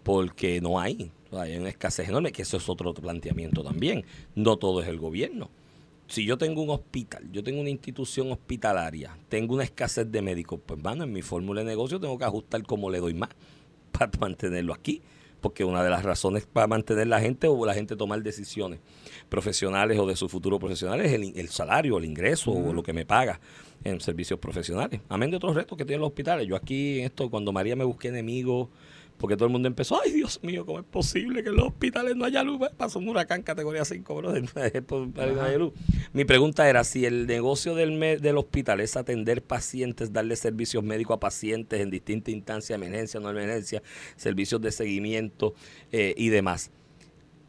[0.03, 4.05] Porque no hay, hay una escasez enorme, que eso es otro planteamiento también.
[4.35, 5.51] No todo es el gobierno.
[6.13, 10.61] Si yo tengo un hospital, yo tengo una institución hospitalaria, tengo una escasez de médicos,
[10.67, 13.31] pues bueno, en mi fórmula de negocio tengo que ajustar cómo le doy más
[13.93, 15.01] para mantenerlo aquí.
[15.41, 18.79] Porque una de las razones para mantener la gente o la gente tomar decisiones
[19.31, 22.93] profesionales o de su futuro profesional es el, el salario, el ingreso o lo que
[22.93, 23.41] me paga
[23.83, 25.01] en servicios profesionales.
[25.09, 26.47] Amén de otros retos que tienen los hospitales.
[26.47, 28.69] Yo aquí en esto, cuando María me busqué enemigos,
[29.19, 32.17] porque todo el mundo empezó, ay Dios mío, ¿cómo es posible que en los hospitales
[32.17, 32.61] no haya luz?
[32.77, 34.45] Pasó un huracán categoría 5, brother.
[34.87, 35.73] Por- para que no haya luz.
[36.13, 40.83] Mi pregunta era si el negocio del, me- del hospital es atender pacientes, darle servicios
[40.83, 43.83] médicos a pacientes en distintas instancias, emergencia, no emergencia,
[44.17, 45.55] servicios de seguimiento
[45.93, 46.71] eh, y demás.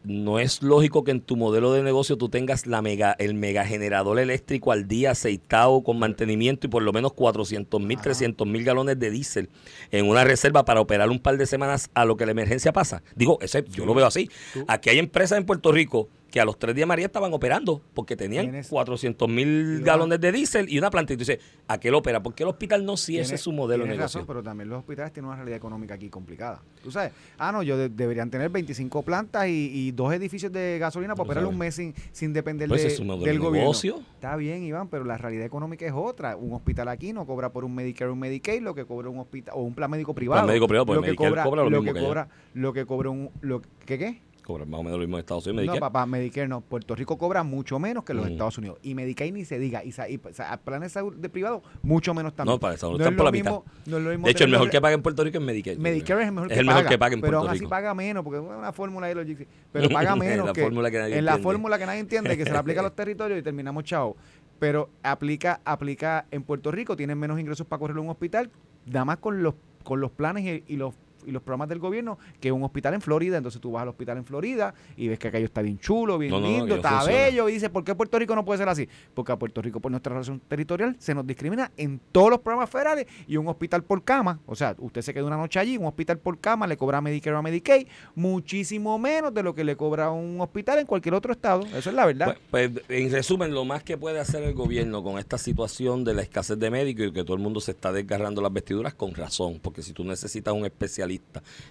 [0.03, 3.65] No es lógico que en tu modelo de negocio tú tengas la mega, el mega
[3.65, 8.63] generador eléctrico al día aceitado con mantenimiento y por lo menos 400 mil, 300 mil
[8.63, 9.49] galones de diésel
[9.91, 13.03] en una reserva para operar un par de semanas a lo que la emergencia pasa.
[13.15, 14.29] Digo, ese, yo lo veo así.
[14.67, 18.15] Aquí hay empresas en Puerto Rico que a los tres días María estaban operando porque
[18.15, 20.89] tenían Tienes- 400 mil galones de diésel y una.
[20.91, 22.23] Y tú dices, ¿a qué lo opera?
[22.23, 24.21] ¿Por qué el hospital no si ese es su modelo de negocio?
[24.21, 26.63] razón, pero también los hospitales tienen una realidad económica aquí complicada.
[26.83, 30.77] Tú sabes, ah, no, yo de- deberían tener 25 plantas y, y dos edificios de
[30.79, 33.39] gasolina para operar un mes sin, sin depender Pues de- es su modelo del de
[33.39, 33.65] gobierno.
[33.65, 33.99] negocio.
[34.15, 36.35] Está bien, Iván, pero la realidad económica es otra.
[36.35, 39.19] Un hospital aquí no cobra por un Medicare o un Medicaid lo que cobra un
[39.19, 40.47] hospital o un plan médico privado.
[40.47, 42.07] médico privado, porque lo que Medicare cobra, cobra lo lo mismo que que allá.
[42.07, 44.21] cobra, lo que cobra un lo ¿qué qué?
[44.43, 45.65] Cobran más o menos lo mismo en Estados Unidos.
[45.65, 45.79] No, Medicare.
[45.79, 46.61] papá, Medicare no.
[46.61, 48.31] Puerto Rico cobra mucho menos que los Mm.
[48.33, 48.77] Estados Unidos.
[48.83, 49.83] Y Medicaid ni se diga.
[49.83, 52.55] Y, y planes de salud de privado, mucho menos también.
[52.55, 53.51] No, para Estados No es están por lo la mitad.
[53.51, 55.43] mismo- no es lo mismo De hecho, el mejor que paga en Puerto Rico es
[55.43, 55.77] Medicare.
[55.77, 56.77] Medicare es el mejor que el paga.
[56.77, 57.69] mejor que paga en pero Puerto aún así Rico.
[57.69, 59.47] paga menos, porque es una fórmula de los GC.
[59.71, 61.43] Pero paga menos La que, fórmula que nadie en la entiende.
[61.43, 64.15] fórmula que nadie entiende, que se le aplica a los territorios y terminamos chao.
[64.59, 68.49] Pero aplica, aplica en Puerto Rico, tienen menos ingresos para correr un hospital,
[68.85, 70.93] nada más con los, con los planes y, y los
[71.25, 73.37] y los programas del gobierno que un hospital en Florida.
[73.37, 76.31] Entonces tú vas al hospital en Florida y ves que aquello está bien chulo, bien
[76.31, 77.17] No, lindo, no está funciona.
[77.17, 77.49] bello.
[77.49, 78.87] Y dices, ¿por qué Puerto Rico no puede ser así?
[79.13, 82.69] Porque a Puerto Rico, por nuestra relación territorial, se nos discrimina en todos los programas
[82.69, 84.39] federales y un hospital por cama.
[84.45, 87.01] O sea, usted se queda una noche allí, un hospital por cama le cobra a
[87.01, 91.13] Medicare o a Medicaid muchísimo menos de lo que le cobra un hospital en cualquier
[91.13, 91.61] otro estado.
[91.75, 92.35] Eso es la verdad.
[92.49, 96.13] Pues, pues, en resumen, lo más que puede hacer el gobierno con esta situación de
[96.13, 99.13] la escasez de médicos y que todo el mundo se está desgarrando las vestiduras con
[99.13, 101.12] razón, porque si tú necesitas un especialista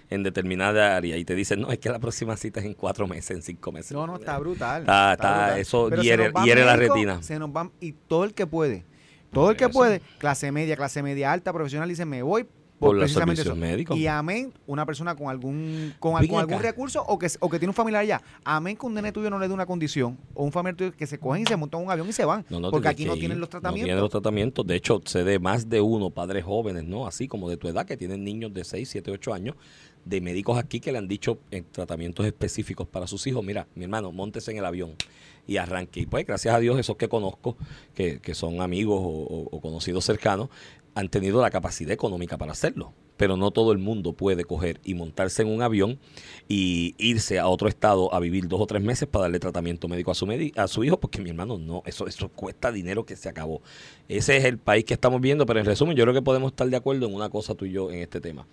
[0.09, 3.07] en determinada área y te dicen, no, es que la próxima cita es en cuatro
[3.07, 3.91] meses, en cinco meses.
[3.91, 4.81] No, no, está brutal.
[4.81, 5.59] Está- está- brutal.
[5.59, 7.21] eso Pero hiere- la retina.
[7.23, 8.85] Se nos van, y todo el que puede,
[9.31, 9.73] todo el que Eso.
[9.73, 12.45] puede, clase media, clase media alta, profesional, dice, me voy
[12.79, 13.97] Por los servicios médicos.
[13.97, 17.75] Y amén, una persona con algún con, algún recurso o que, o que tiene un
[17.75, 18.21] familiar allá.
[18.43, 21.07] Amén que un nene tuyo no le dé una condición o un familiar tuyo que
[21.07, 22.45] se cogen y se montan en un avión y se van.
[22.49, 23.19] No, no, porque aquí no ir.
[23.19, 23.85] tienen los No tratamientos.
[23.85, 24.67] tienen los tratamientos.
[24.67, 27.07] De hecho, sé de más de uno, padres jóvenes, ¿no?
[27.07, 29.55] Así como de tu edad, que tienen niños de 6, 7, 8 años,
[30.03, 33.85] de médicos aquí que le han dicho en tratamientos específicos para sus hijos, mira, mi
[33.85, 34.95] hermano, montese en el avión
[35.47, 36.01] y arranque.
[36.01, 37.55] Y pues, gracias a Dios, esos que conozco,
[37.93, 40.49] que, que son amigos o, o- o conocidos cercanos,
[40.95, 42.93] han tenido la capacidad económica para hacerlo.
[43.15, 45.99] Pero no todo el mundo puede coger y montarse en un avión
[46.47, 50.09] y irse a otro estado a vivir dos o tres meses para darle tratamiento médico
[50.11, 53.29] a su, a su hijo, porque mi hermano no, eso, eso cuesta dinero que se
[53.29, 53.61] acabó.
[54.09, 56.67] Ese es el país que estamos viendo, pero en resumen, yo creo que podemos estar
[56.67, 58.47] de acuerdo en una cosa tú y yo en este tema.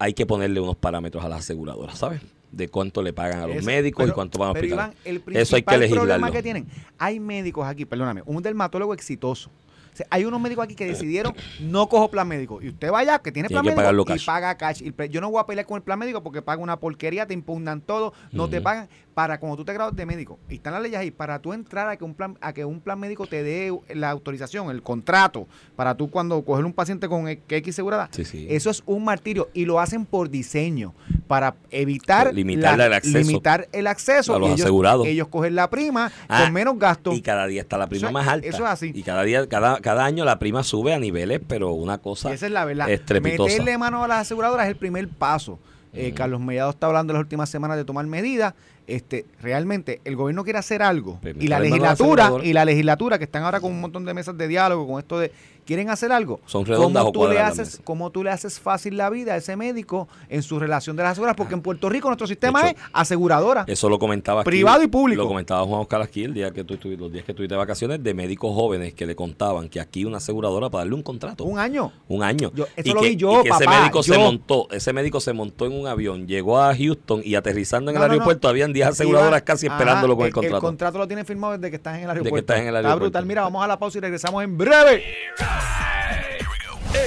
[0.00, 2.20] Hay que ponerle unos parámetros a las aseguradoras, ¿sabes?
[2.50, 4.66] De cuánto le pagan a los Eso, médicos y cuánto van a.
[4.66, 6.32] Iván, el Eso hay que problema legislarlo.
[6.32, 6.66] que tienen,
[6.98, 9.48] hay médicos aquí, perdóname, un dermatólogo exitoso.
[9.92, 12.60] O sea, hay unos médicos aquí que decidieron no cojo plan médico.
[12.62, 14.24] Y usted vaya, que tiene Tiene plan que médico y cash.
[14.26, 14.82] paga cash.
[15.10, 17.80] Yo no voy a pelear con el plan médico porque paga una porquería, te impugnan
[17.80, 18.88] todo, no te pagan.
[19.12, 21.86] Para cuando tú te gradúas de médico, y están las leyes ahí, para tú entrar
[21.86, 25.46] a que un plan, a que un plan médico te dé la autorización, el contrato,
[25.76, 28.46] para tú cuando coger un paciente con X segurada, Sí, sí.
[28.48, 29.50] eso es un martirio.
[29.52, 30.94] Y lo hacen por diseño,
[31.26, 35.06] para evitar Limitar la- el acceso limitar el acceso a los ellos, asegurados.
[35.06, 37.12] ellos cogen la prima Ah, con menos gasto.
[37.12, 38.46] Y cada día está la prima más alta.
[38.48, 38.92] eso es así.
[38.94, 42.34] Y cada día, cada, cada año la prima sube a niveles, pero una cosa Y
[42.34, 42.88] esa es la verdad.
[42.88, 43.50] estrepitosa.
[43.50, 45.58] Meterle mano a las aseguradoras es el primer paso.
[45.94, 46.12] Eh.
[46.14, 48.54] Carlos Mellado está hablando en las últimas semanas de tomar medidas.
[48.86, 53.24] Este, realmente el gobierno quiere hacer algo Pues, y la legislatura y la legislatura que
[53.24, 55.30] están ahora con un montón de mesas de diálogo con esto de
[55.66, 56.40] quieren hacer algo.
[56.46, 59.36] Son redondas ¿Cómo o tú le haces cómo tú le haces fácil la vida a
[59.36, 62.68] ese médico en su relación de las aseguradoras porque en Puerto Rico nuestro sistema Ah.
[62.70, 63.64] Hecho, es aseguradora.
[63.66, 65.22] Eso lo comentaba aquí, Privado y público.
[65.22, 68.02] Lo comentaba Juan Oscar aquí el día que tú los días que tuviste de vacaciones
[68.02, 71.44] de médicos jóvenes que le contaban que aquí una aseguradora para darle un contrato.
[71.44, 71.92] Un año.
[72.08, 72.50] Un año.
[72.54, 74.92] Yo- eso y lo que, vi yo, y que ese papá, médico se montó, ese
[74.92, 78.08] médico se montó en un avión, llegó a Houston y aterrizando en No, el no,
[78.08, 78.12] no.
[78.14, 80.60] aeropuerto habían 10 aseguradoras Iba- casi ajá, esperándolo con el El contrato.
[80.60, 82.34] contrato lo tienen firmado desde que estás en el aeropuerto.
[82.34, 83.04] que estás en el Está aeropuerto.
[83.04, 83.26] brutal.
[83.26, 85.02] Mira, vamos a la pausa y regresamos en breve.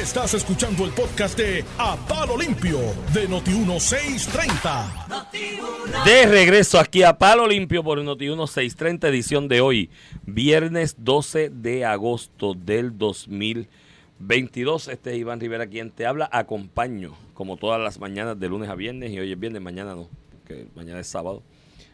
[0.06, 2.80] Estás escuchando el podcast de A Palo Limpio
[3.14, 6.06] de Noti1630.
[6.06, 9.90] De regreso aquí a Palo Limpio por Noti 1630 edición de hoy,
[10.26, 14.88] viernes 12 de agosto del 2022.
[14.88, 16.30] Este es Iván Rivera quien te habla.
[16.32, 20.10] Acompaño, como todas las mañanas, de lunes a viernes, y hoy es viernes, mañana no,
[20.32, 21.44] porque mañana es sábado,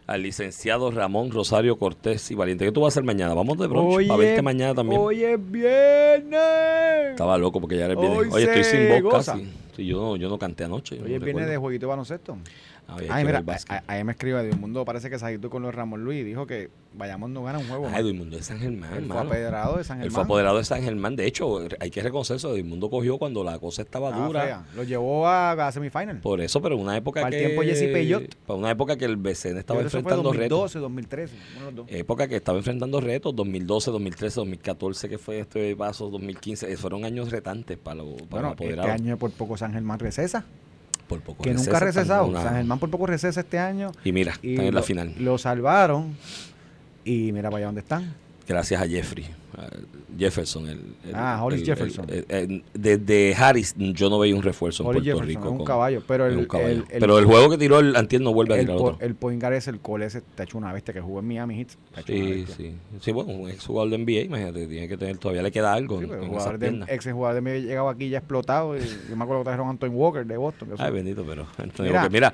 [0.07, 2.65] al licenciado Ramón Rosario Cortés y Valiente.
[2.65, 3.33] ¿Qué tú vas a hacer mañana?
[3.33, 4.99] Vamos de brunch para verte mañana también.
[5.01, 7.11] Hoy es viernes.
[7.11, 8.19] Estaba loco porque ya era el viernes.
[8.19, 9.33] Hoy Oye, estoy sin voz goza.
[9.33, 9.47] casi.
[9.75, 10.95] Sí, yo, no, yo no canté anoche.
[10.95, 12.37] Hoy no es viernes de jueguito baloncesto.
[12.87, 14.83] Ay, hay Ay, que mira, ahí me escribe Mundo.
[14.85, 17.87] Parece que Saguito con los Ramón Luis dijo que Vayamos no gana un juego.
[17.89, 20.13] Ay, Edmundo de San Germán, Él fue apoderado de San Él Germán.
[20.13, 21.15] fue apoderado de San Germán.
[21.15, 22.53] De hecho, hay que reconocer eso.
[22.57, 24.41] Edmundo cogió cuando la cosa estaba Estaba dura.
[24.41, 24.65] fea.
[24.75, 26.19] Lo llevó a, a semifinal.
[26.19, 27.37] Por eso, pero una época Para que...
[27.37, 28.35] el tiempo Jesse Peyot.
[28.45, 30.81] Para una época que el BCN estaba Yo eso fue enfrentando 2012, retos.
[30.81, 31.35] 2013.
[31.55, 31.95] uno de los dos.
[31.95, 37.05] Época que estaba enfrentando retos, 2012, 2013, 2014, que fue este paso, 2015, eh, fueron
[37.05, 39.01] años retantes para, lo, para Bueno, los este apoderados.
[39.01, 40.43] año por poco San Germán recesa,
[41.11, 42.25] por poco que nunca ha recesa, recesado.
[42.27, 43.91] una- San Germán por poco recesa este año.
[44.03, 45.13] Y mira, Y están en la final.
[45.19, 46.15] Lo salvaron
[47.03, 48.13] y mira para allá dónde están.
[48.47, 49.27] Gracias a Jeffrey.
[49.57, 49.67] A
[50.17, 50.67] Jefferson.
[50.67, 52.05] El, el- Ah, Hollis el- Jefferson.
[52.09, 55.45] el- desde Harris yo no veía un refuerzo en Puerto Jefferson Rico.
[55.45, 56.83] es un caballo, pero el, un caballo.
[56.89, 58.97] pero el juego que tiró el Antiel no vuelve a tirar otro.
[59.01, 61.55] el point guard es el cole ese, está hecho una bestia que jugó en Miami
[61.57, 61.69] Heat.
[62.05, 62.75] Sí, sí.
[62.99, 65.99] Sí, bueno, un ex jugador de NBA, imagínate, tiene que tener, todavía le queda algo
[65.99, 68.77] Sí, en, jugador de, ex jugador de medio llegado aquí ya explotado.
[68.77, 70.69] Y, yo me acuerdo que trajeron a Anthony Walker de Boston.
[70.69, 71.95] que Ay, bendito, pero Anthony Mira.
[71.95, 72.11] Walker.
[72.11, 72.33] mira,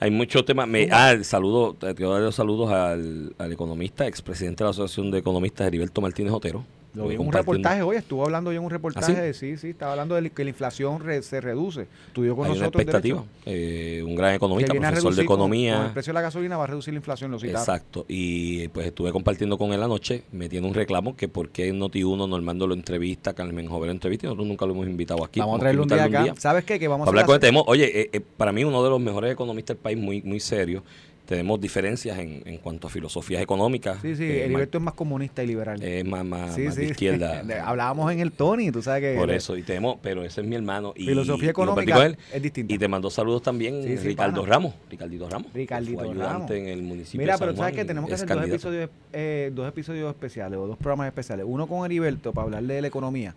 [0.00, 0.66] hay muchos temas.
[0.68, 4.70] Me, ah, el saludo, te quiero dar los saludos al, al economista, expresidente de la
[4.70, 6.64] Asociación de Economistas, Heriberto Martínez Otero.
[6.96, 9.58] Lo Estuve vi en un reportaje hoy, estuvo hablando hoy en un reportaje, ¿Ah, sí?
[9.58, 11.86] sí, estaba hablando de que la inflación re- se reduce.
[12.06, 12.80] Estudió con Hay una nosotros.
[12.80, 13.22] expectativa.
[13.44, 15.76] eh, un gran economista, a profesor de reducir con- economía.
[15.76, 17.58] Con, el precio de la gasolina va a reducir la inflación, lo citaba.
[17.60, 18.06] Exacto.
[18.08, 22.66] Y pues estuve compartiendo con él anoche, metiendo un reclamo que por qué Noti1 Normando
[22.66, 25.38] lo entrevista, Carmen Joven lo entrevista y nosotros nunca lo hemos invitado aquí.
[25.38, 26.34] Vamos a traerlo un día acá.
[26.38, 26.78] ¿Sabes qué?
[26.78, 27.62] Que vamos Para hablar a con hacer este tema.
[27.66, 30.82] Oye, eh, eh, para mí uno de los mejores economistas del país, muy, muy serio.
[31.26, 33.98] Tenemos diferencias en, en cuanto a filosofías económicas.
[34.00, 35.78] Sí, sí, eh, Heriberto es más comunista y liberal.
[35.78, 36.80] más, eh, más, más- sí, más sí.
[36.82, 37.42] de izquierda.
[37.66, 39.18] Hablábamos en el Tony, tú sabes que.
[39.18, 40.92] por eso, y tenemos, pero ese es mi hermano.
[40.96, 42.18] Y, Filosofía económica con él.
[42.32, 42.72] es distinta.
[42.74, 44.54] Y te mandó saludos también Sí, Ricardo pana.
[44.54, 44.74] Ramos.
[44.88, 45.52] Ricardito Ramos.
[45.52, 46.50] Ricardito fue ayudante Ramos.
[46.52, 48.36] en el municipio Mira, de pero San sabes Juan que tenemos que es hacer dos
[48.42, 48.68] candidato.
[48.68, 51.44] episodios, eh, dos episodios especiales o dos programas especiales.
[51.48, 53.34] Uno con Heriberto para hablarle de la economía.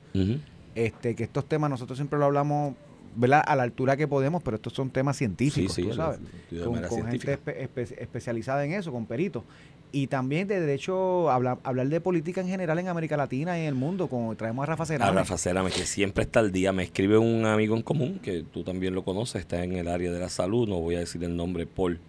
[0.76, 2.76] Este, que estos temas nosotros siempre lo hablamos,
[3.20, 3.44] ¿verdad?
[3.46, 6.20] A la altura que podemos, pero estos son temas científicos, Sí, sí, tú sabes.
[6.50, 9.44] de Con, con gente espe- espe- especializada en eso, con peritos.
[9.92, 13.68] Y también de derecho, hablar, hablar de política en general en América Latina y en
[13.68, 14.08] el mundo.
[14.08, 15.12] Como traemos a Rafa A Cerame.
[15.14, 16.72] Rafa Cerame, que siempre está al día.
[16.72, 20.12] Me escribe un amigo en común, que tú también lo conoces, está en el área
[20.12, 22.00] de la salud, no voy a decir el nombre, Paul,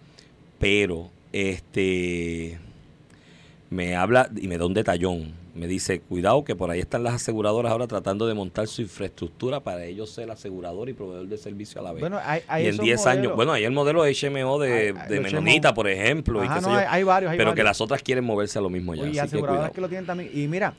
[0.59, 2.59] pero este
[3.69, 5.40] me habla y me da un detallón.
[5.53, 9.59] Me dice, cuidado que por ahí están las aseguradoras ahora tratando de montar su infraestructura
[9.59, 11.99] para ellos ser asegurador y proveedor de servicio a la vez.
[11.99, 15.09] Bueno, hay, hay y en esos 10 años, bueno, hay el modelo HMO de, Hay-
[15.09, 15.75] de Menonita, HMO.
[15.75, 18.59] por ejemplo, y qué sé no, yo, hay, varios, pero que las otras quieren moverse
[18.59, 19.05] a lo mismo ya.
[19.05, 20.31] Y así aseguradoras que lo tienen también.
[20.33, 20.73] Y mira,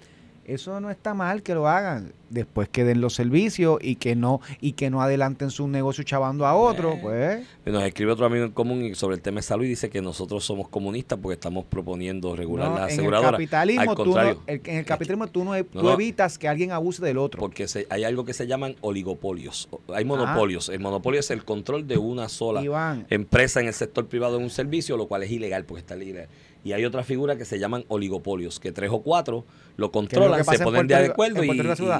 [0.46, 4.40] eso no está mal que lo hagan después que den los servicios y que no
[4.60, 6.98] y que no adelanten su negocio chavando a otro, Eh.
[7.02, 7.46] pues.
[7.66, 10.44] Nos escribe otro amigo en común sobre el tema de salud y dice que nosotros
[10.44, 13.32] somos comunistas porque estamos proponiendo regular no, las en el aseguradoras.
[13.32, 15.92] capitalismo, Al tú, no, el- en el capitalismo tú, no, tú no.
[15.92, 17.40] evitas que alguien abuse del otro.
[17.40, 19.68] porque se- hay algo que se llaman oligopolios.
[19.94, 20.68] Hay monopolios.
[20.68, 24.44] El monopolio es el control de una sola Iván, empresa en el sector privado en
[24.44, 26.28] un servicio, lo cual es ilegal porque está ilegal.
[26.64, 29.44] Y hay otra figura que se llaman oligopolios, que tres o cuatro
[29.76, 31.44] lo controlan, se ponen de Puerto acuerdo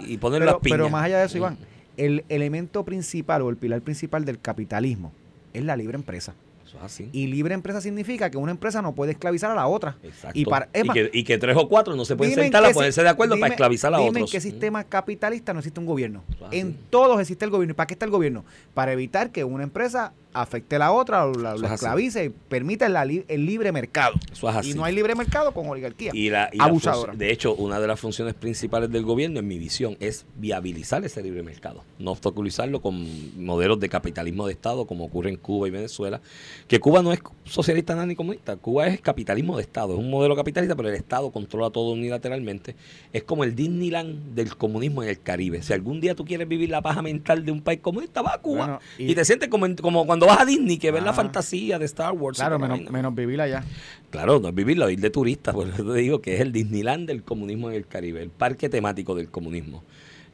[0.06, 0.78] y ponen pero, las piñas.
[0.78, 1.38] pero más allá de eso, Mm.
[1.38, 1.58] Iván,
[1.98, 5.12] el elemento principal o el pilar principal del capitalismo
[5.52, 6.32] es la libre empresa.
[6.66, 7.10] Eso es así.
[7.12, 9.96] Y libre empresa significa que una empresa no puede esclavizar a la otra.
[10.02, 10.38] Exacto.
[10.38, 12.64] Y, para, es Y más, que, y que tres o cuatro no se pueden sentar
[12.64, 14.22] a ponerse de acuerdo para esclavizar a dime otros.
[14.22, 14.50] en qué Mm.
[14.52, 16.24] sistema capitalista no existe un gobierno.
[16.50, 17.72] En todos existe el gobierno.
[17.72, 18.44] ¿Y para qué está el gobierno?
[18.72, 22.88] Para evitar que una empresa afecte a la otra, o la, es esclavice y permita
[22.88, 24.14] la li- el libre mercado.
[24.32, 24.70] Eso es así.
[24.70, 26.10] Y no hay libre mercado con oligarquía.
[26.14, 27.14] Y la, y Abusadora.
[27.14, 31.22] de hecho, una de las funciones principales del gobierno, en mi visión, es viabilizar ese
[31.22, 31.84] libre mercado.
[31.98, 33.06] No obstaculizarlo con
[33.44, 36.20] modelos de capitalismo de Estado, como ocurre en Cuba y Venezuela.
[36.68, 38.56] Que Cuba no es socialista nada ni comunista.
[38.56, 39.92] Cuba es capitalismo de Estado.
[39.94, 42.74] Es un modelo capitalista, pero el Estado controla todo unilateralmente.
[43.12, 45.62] Es como el Disneyland del comunismo en el Caribe.
[45.62, 48.38] Si algún día tú quieres vivir la paja mental de un país comunista, va a
[48.38, 48.58] Cuba.
[48.66, 51.10] Bueno, y, y- te sientes como, en- como cuando vas a Disney, que ves la
[51.10, 51.14] Ah.
[51.14, 52.38] fantasía de Star Wars.
[52.38, 52.90] claro, la menos, vaina.
[52.90, 53.64] menos vivir allá.
[54.10, 57.06] Claro, no es vivirlo, ir de turista, por eso te digo que es el Disneyland
[57.08, 59.82] del comunismo en el Caribe, el parque temático del comunismo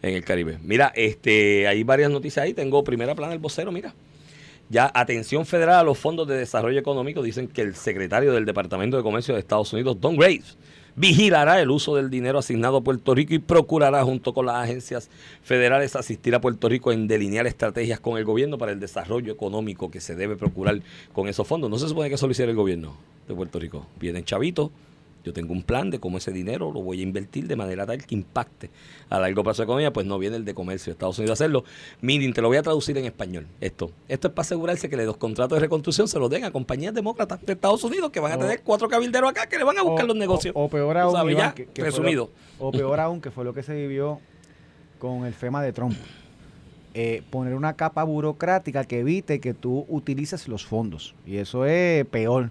[0.02, 0.58] en el Caribe.
[0.62, 3.94] Mira, este, hay varias noticias ahí, tengo primera plana del vocero, mira.
[4.70, 8.98] Ya, atención federal a los fondos de desarrollo económico, dicen que el secretario del Departamento
[8.98, 10.58] de Comercio de Estados Unidos, Don Graves,
[10.98, 15.08] vigilará el uso del dinero asignado a Puerto Rico y procurará junto con las agencias
[15.42, 19.90] federales asistir a Puerto Rico en delinear estrategias con el gobierno para el desarrollo económico
[19.90, 20.80] que se debe procurar
[21.12, 21.70] con esos fondos.
[21.70, 22.96] No se supone que eso lo hiciera el gobierno
[23.28, 23.86] de Puerto Rico.
[24.00, 24.70] Vienen chavitos,
[25.28, 28.04] yo tengo un plan de cómo ese dinero lo voy a invertir de manera tal
[28.04, 28.70] que impacte
[29.10, 31.44] a largo plazo la economía, pues no viene el de comercio de Estados Unidos a
[31.44, 31.64] hacerlo.
[32.00, 33.46] Miren, te lo voy a traducir en español.
[33.60, 36.94] Esto esto es para asegurarse que los contratos de reconstrucción se los den a compañías
[36.94, 39.82] demócratas de Estados Unidos que van a tener cuatro cabilderos acá que le van a
[39.82, 40.54] buscar O- los negocios.
[40.56, 42.30] O, o peor aún, sabes, Iván, ya, que- resumido.
[42.58, 44.18] lo- o peor aún, que fue lo que se vivió
[44.98, 45.94] con el FEMA de Trump.
[46.94, 51.14] Eh, poner una capa burocrática que evite que tú utilices los fondos.
[51.26, 52.50] Y eso es peor.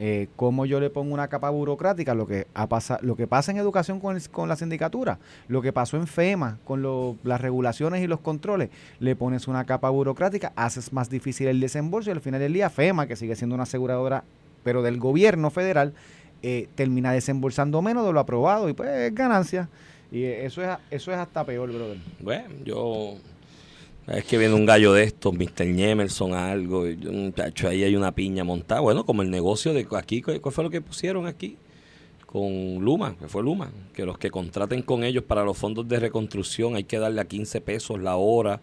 [0.00, 2.14] Eh, ¿Cómo yo le pongo una capa burocrática?
[2.14, 5.60] Lo que, ha pasa, lo que pasa en educación con, el- con la sindicatura, lo
[5.60, 9.90] que pasó en FEMA con lo- las regulaciones y los controles, le pones una capa
[9.90, 13.54] burocrática, haces más difícil el desembolso y al final del día FEMA, que sigue siendo
[13.54, 14.24] una aseguradora
[14.64, 15.94] pero del gobierno federal
[16.42, 19.68] eh, termina desembolsando menos de lo aprobado y pues es ganancia.
[20.12, 21.98] Y eso es, eso es hasta peor, brother.
[22.20, 23.14] Bueno, yo.
[24.10, 25.66] Es que viene un gallo de estos, Mr.
[25.74, 26.84] Jemerson, algo.
[27.12, 28.80] muchacho, ahí hay una piña montada.
[28.80, 31.58] Bueno, como el negocio de aquí, ¿cuál fue lo que pusieron aquí?
[32.24, 33.70] Con Luma, que fue Luma.
[33.92, 37.26] Que los que contraten con ellos para los fondos de reconstrucción hay que darle a
[37.26, 38.62] 15 pesos la hora.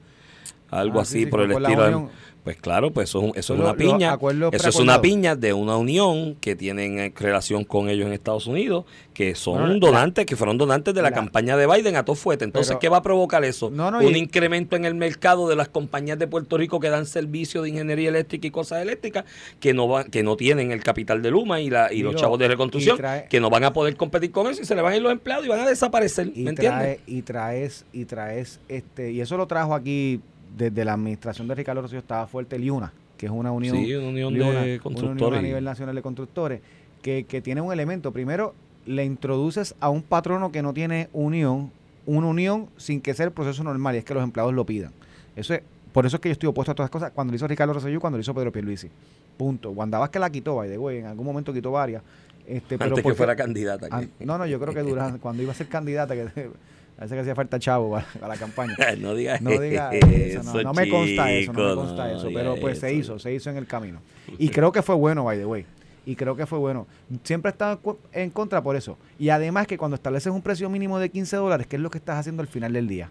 [0.71, 2.09] Algo Ah, así sí, sí, por el estilo.
[2.43, 4.19] Pues claro, pues eso, es una piña.
[4.51, 8.45] Eso es una piña de una unión que tienen eh, relación con ellos en Estados
[8.45, 12.05] Unidos, que son la- donantes, que fueron donantes de la, la- campaña de Biden a
[12.05, 12.45] todo fuerte.
[12.45, 13.71] Entonces, Pero- ¿qué va a provocar eso?
[13.71, 16.89] No, no, un y- incremento en el mercado de las compañías de Puerto Rico que
[16.91, 19.25] dan servicio de ingeniería eléctrica y cosas eléctricas
[19.59, 22.37] que no van, que no tienen el capital de Luma y, la, y los chavos
[22.37, 24.93] de reconstrucción trae- que no van a poder competir con eso y se le van
[24.93, 26.31] a ir los empleados y van a desaparecer.
[26.35, 26.99] y ¿Me entiendes?
[27.07, 30.19] y traes y traes este y eso lo trajo aquí
[30.57, 33.93] desde la administración de Ricardo Rosselló estaba fuerte el IUNA que es una unión, Sí,
[33.95, 35.39] una unión Liuna, de una unión constructores.
[35.39, 36.59] a nivel nacional de constructores
[37.01, 38.11] que, que tiene un elemento.
[38.11, 38.53] Primero
[38.85, 41.71] le introduces a un patrono que no tiene unión
[42.07, 44.91] una unión sin que sea el proceso normal y es que los empleados lo pidan.
[45.35, 45.61] Eso es
[45.93, 47.11] por eso es que yo estoy opuesto a todas las cosas.
[47.15, 48.89] Cuando lo hizo Ricardo Rosselló cuando lo hizo Pedro Pierluisi.
[49.37, 49.71] Punto.
[49.71, 52.03] Wanda Vázquez la quitó by the way en algún momento quitó varias.
[52.45, 53.87] Este, pero Antes que fuera candidata.
[53.89, 56.49] An- no, no, yo creo que Durán, cuando iba a ser candidata, que
[56.95, 58.75] parece que hacía falta chavo para, para la campaña.
[58.99, 62.29] no digas No diga eso, no, no me consta eso, no me consta no eso,
[62.33, 63.99] pero pues se hizo, se hizo en el camino.
[64.37, 65.65] Y creo que fue bueno, by the way.
[66.07, 66.85] Y creo que fue bueno.
[67.23, 68.95] Siempre he estado cu- en contra por eso.
[69.17, 71.97] Y además que cuando estableces un precio mínimo de 15 dólares, ¿qué es lo que
[71.97, 73.09] estás haciendo al final del día?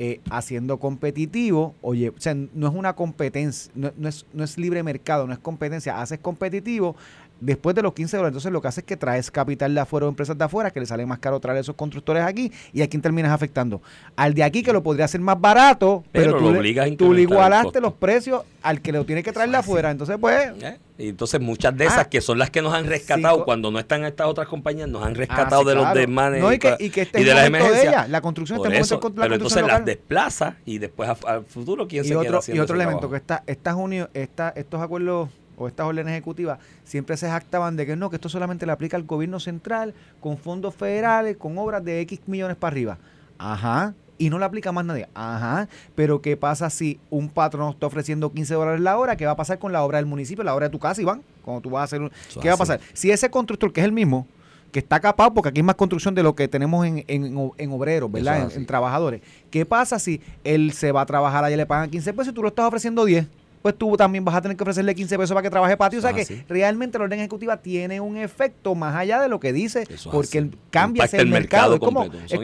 [0.00, 4.56] Eh, haciendo competitivo, oye, o sea, no es una competencia, no, no es, no es
[4.56, 6.94] libre mercado, no es competencia, haces competitivo
[7.40, 8.32] después de los 15 dólares.
[8.32, 10.80] Entonces lo que hace es que traes capital de afuera o empresas de afuera, que
[10.80, 13.80] le sale más caro traer esos constructores aquí, y a quién terminas afectando.
[14.16, 16.88] Al de aquí que lo podría hacer más barato, pero, Pero tú, lo le- obligas
[16.96, 19.90] tú igualaste los precios al que lo tiene que traer de afuera.
[19.90, 20.78] Entonces, pues, ¿Eh?
[21.00, 22.08] Y entonces muchas de esas Ah.
[22.08, 25.04] que son las que nos han rescatado Cinco- cuando no están estas otras compañías, nos
[25.04, 25.88] han Ah, rescatado sí, de claro.
[25.90, 27.84] los desmanes No, y que, y que este y es de las de emergencias.
[27.84, 28.08] ella.
[28.08, 29.84] La construcción está en eso, con la pero entonces construcción las local.
[29.84, 33.12] desplaza y después al futuro quién se y queda otro, haciendo y otro elemento trabajo?
[33.12, 37.86] que está estas unión, esta, estos acuerdos o estas órdenes ejecutivas siempre se jactaban de
[37.86, 41.84] que no, que esto solamente le aplica al gobierno central con fondos federales, con obras
[41.84, 42.98] de X millones para arriba.
[43.38, 43.94] Ajá.
[44.20, 45.08] Y no le aplica más nadie.
[45.14, 45.68] Ajá.
[45.94, 49.16] Pero ¿qué pasa si un patrón está ofreciendo 15 dólares la hora?
[49.16, 51.22] ¿Qué va a pasar con la obra del municipio, la obra de tu casa, Iván?
[51.44, 52.10] Cuando tú vas a hacer un...
[52.28, 52.80] Eso ¿Qué va a pasar?
[52.94, 54.26] Si ese constructor, que es el mismo,
[54.72, 57.72] que está capado, porque aquí hay más construcción de lo que tenemos en, en, en
[57.72, 58.48] obreros, ¿verdad?
[58.48, 59.22] Es En, trabajadores.
[59.50, 62.42] ¿Qué pasa si él se va a trabajar allá le pagan 15 pesos y tú
[62.42, 63.26] lo estás ofreciendo 10?
[63.62, 65.98] Pues tú también vas a tener que ofrecerle 15 pesos para que trabaje patio.
[65.98, 69.40] O sea Eso que realmente la orden ejecutiva tiene un efecto más allá de lo
[69.40, 70.48] que dice, Eso porque así.
[70.48, 71.72] el, cambia el mercado.
[71.72, 72.40] mercado Es como, es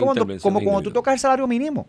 [0.63, 1.87] cuando tú tocas el salario mínimo.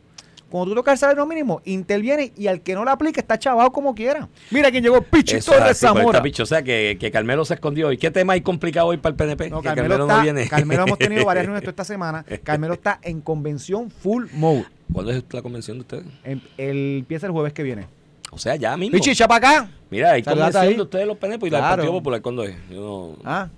[0.49, 3.71] Cuando tú tocas el salario mínimo, interviene y al que no lo aplica está chavado
[3.71, 4.29] como quiera.
[4.51, 6.21] Mira quién llegó, Pichi Torres así, pues, Zamora.
[6.21, 6.43] picho.
[6.43, 7.91] O sea, que, que Carmelo se escondió.
[7.91, 9.49] ¿Y qué tema hay complicado hoy para el PNP?
[9.49, 10.47] No, que Carmelo, no está, viene.
[10.47, 12.23] Carmelo hemos tenido varias reuniones esta semana.
[12.43, 14.65] Carmelo está en convención full mode.
[14.93, 16.05] ¿Cuándo es la convención de ustedes?
[16.23, 17.87] En- él empieza el jueves que viene.
[18.35, 18.95] O sea, ya mismo.
[18.97, 19.69] Pichi, echa para acá.
[19.89, 20.75] Mira, hay convención ahí.
[20.75, 21.67] de ustedes los PNP y la del.
[21.69, 22.21] Partido Popular.
[22.21, 22.55] ¿Cuándo es?
[22.69, 23.17] Yo no...
[23.23, 23.49] Ah,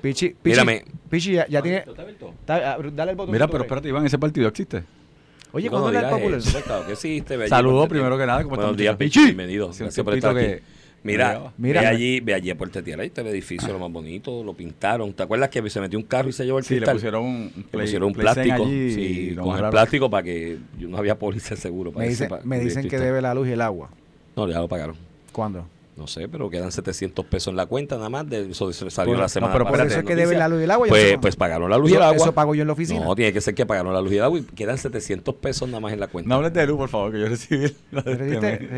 [0.00, 0.84] Pichi, Pichi, Mírame.
[1.10, 1.78] Pichi ya, ya tiene.
[1.78, 3.32] está- dale el botón.
[3.32, 4.82] Mira, pero espérate, Iván, ese partido existe.
[5.52, 6.38] Oye, ¿Cuándo ¿cuándo es el popular?
[6.40, 6.50] eso?
[6.52, 8.42] Pues, claro que sí, te ve allí Saludos por primero que nada.
[8.42, 8.96] ¿cómo Buenos días?
[8.96, 9.24] Pichi.
[9.26, 9.68] Bienvenido.
[9.68, 10.46] Gracias por estar aquí.
[10.46, 10.62] que-
[11.04, 11.82] Mira, Mira.
[11.82, 14.54] ve allí, ve allí a Puerta Tierra, ahí está el edificio lo más bonito, lo
[14.54, 15.12] pintaron.
[15.12, 17.52] ¿Te acuerdas que se metió un carro y se llevó el Sí, le pusieron un,
[17.72, 18.90] Le pusieron un plástico, allí
[19.30, 21.92] sí, con el plástico para que yo no había póliza de seguro.
[21.92, 23.90] para Me, ese dicen- me dicen que debe la luz y el agua.
[24.36, 24.96] No, ya lo pagaron.
[25.32, 25.66] ¿Cuándo?
[25.96, 28.28] No sé, pero quedan 700 pesos en la cuenta nada más.
[28.28, 30.38] De, eso se salió Bueno, la no, semana pero Por eso es que debe noticias.
[30.40, 30.88] la luz y el agua.
[30.88, 32.16] Pues, pues pagaron la luz y el agua.
[32.16, 33.04] eso pago yo en la oficina.
[33.04, 35.68] No, tiene que ser que pagaron la luz y el agua y quedan 700 pesos
[35.68, 36.28] nada más en la cuenta.
[36.28, 38.32] No hables de luz, por favor, que yo recibí la de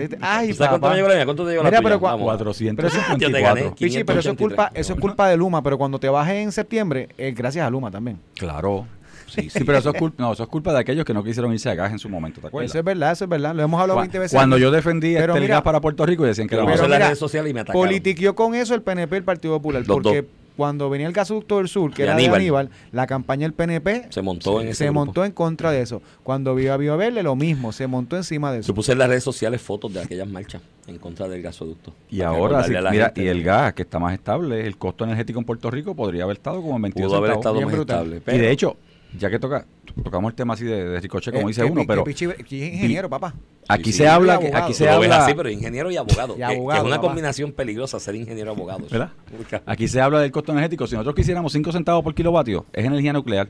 [0.05, 1.25] este Ay, ¿Tú sabes cuánto me llegó la mía?
[1.25, 3.75] ¿Cuánto te llegó la Mira, pero eso- 454.
[3.77, 4.37] Pichi, pero eso es 583.
[4.38, 7.71] culpa, eso es culpa de Luma, pero cuando te bajes en septiembre, es gracias a
[7.71, 8.19] Luma también.
[8.35, 8.87] Claro.
[9.27, 11.53] Sí, sí, pero eso es, culpa, no, eso es culpa de aquellos que no quisieron
[11.53, 12.71] irse a gas en su momento, ¿te acuerdas?
[12.71, 13.55] Eso es verdad, eso es verdad.
[13.55, 14.37] Lo hemos hablado Cu- 20 veces.
[14.37, 16.79] Cuando yo defendí Pero este mira- gas para Puerto Rico y decían que era vamos
[16.81, 17.83] Pero las redes sociales y me atacaron.
[17.87, 19.83] Politiqueó con eso el PNP y el Partido Popular.
[19.87, 20.31] Los porque dos.
[20.57, 22.31] cuando venía el gasoducto del sur, que Y era Aníbal.
[22.33, 25.05] de Aníbal, la campaña del PNP Se montó en ese se grupo.
[25.05, 26.01] montó en contra de eso.
[26.23, 28.69] Cuando vio a Viva Verde, lo mismo, se montó encima de eso.
[28.69, 31.93] Yo puse en las redes sociales fotos de aquellas marchas en contra del gasoducto.
[32.11, 35.39] Y ahora, sí, mira, gente y el gas, que está más estable, el costo energético
[35.41, 37.41] en Puerto Rico podría haber estado como en 22 pudo haber centavos.
[37.43, 38.12] estado Bien más brutal.
[38.14, 38.37] estable.
[38.39, 38.77] Y de hecho,
[39.18, 39.66] ya que toca,
[40.02, 42.34] tocamos el tema así de, de Ricoche, como Eh, dice que uno, pero que Pichi-
[42.44, 43.34] que es ingeniero, papá.
[43.68, 44.07] aquí sí, se sí.
[44.07, 44.64] habla, abogado.
[44.64, 46.34] aquí se habla, así, pero ingeniero y abogado.
[46.34, 47.09] Y que- que, abogado, es una papá.
[47.09, 48.86] combinación peligrosa ser ingeniero y abogado.
[48.90, 49.11] ¿verdad?
[49.66, 50.86] Aquí se habla del costo energético.
[50.86, 53.48] Si nosotros quisiéramos 5 centavos por kilovatio, es energía nuclear.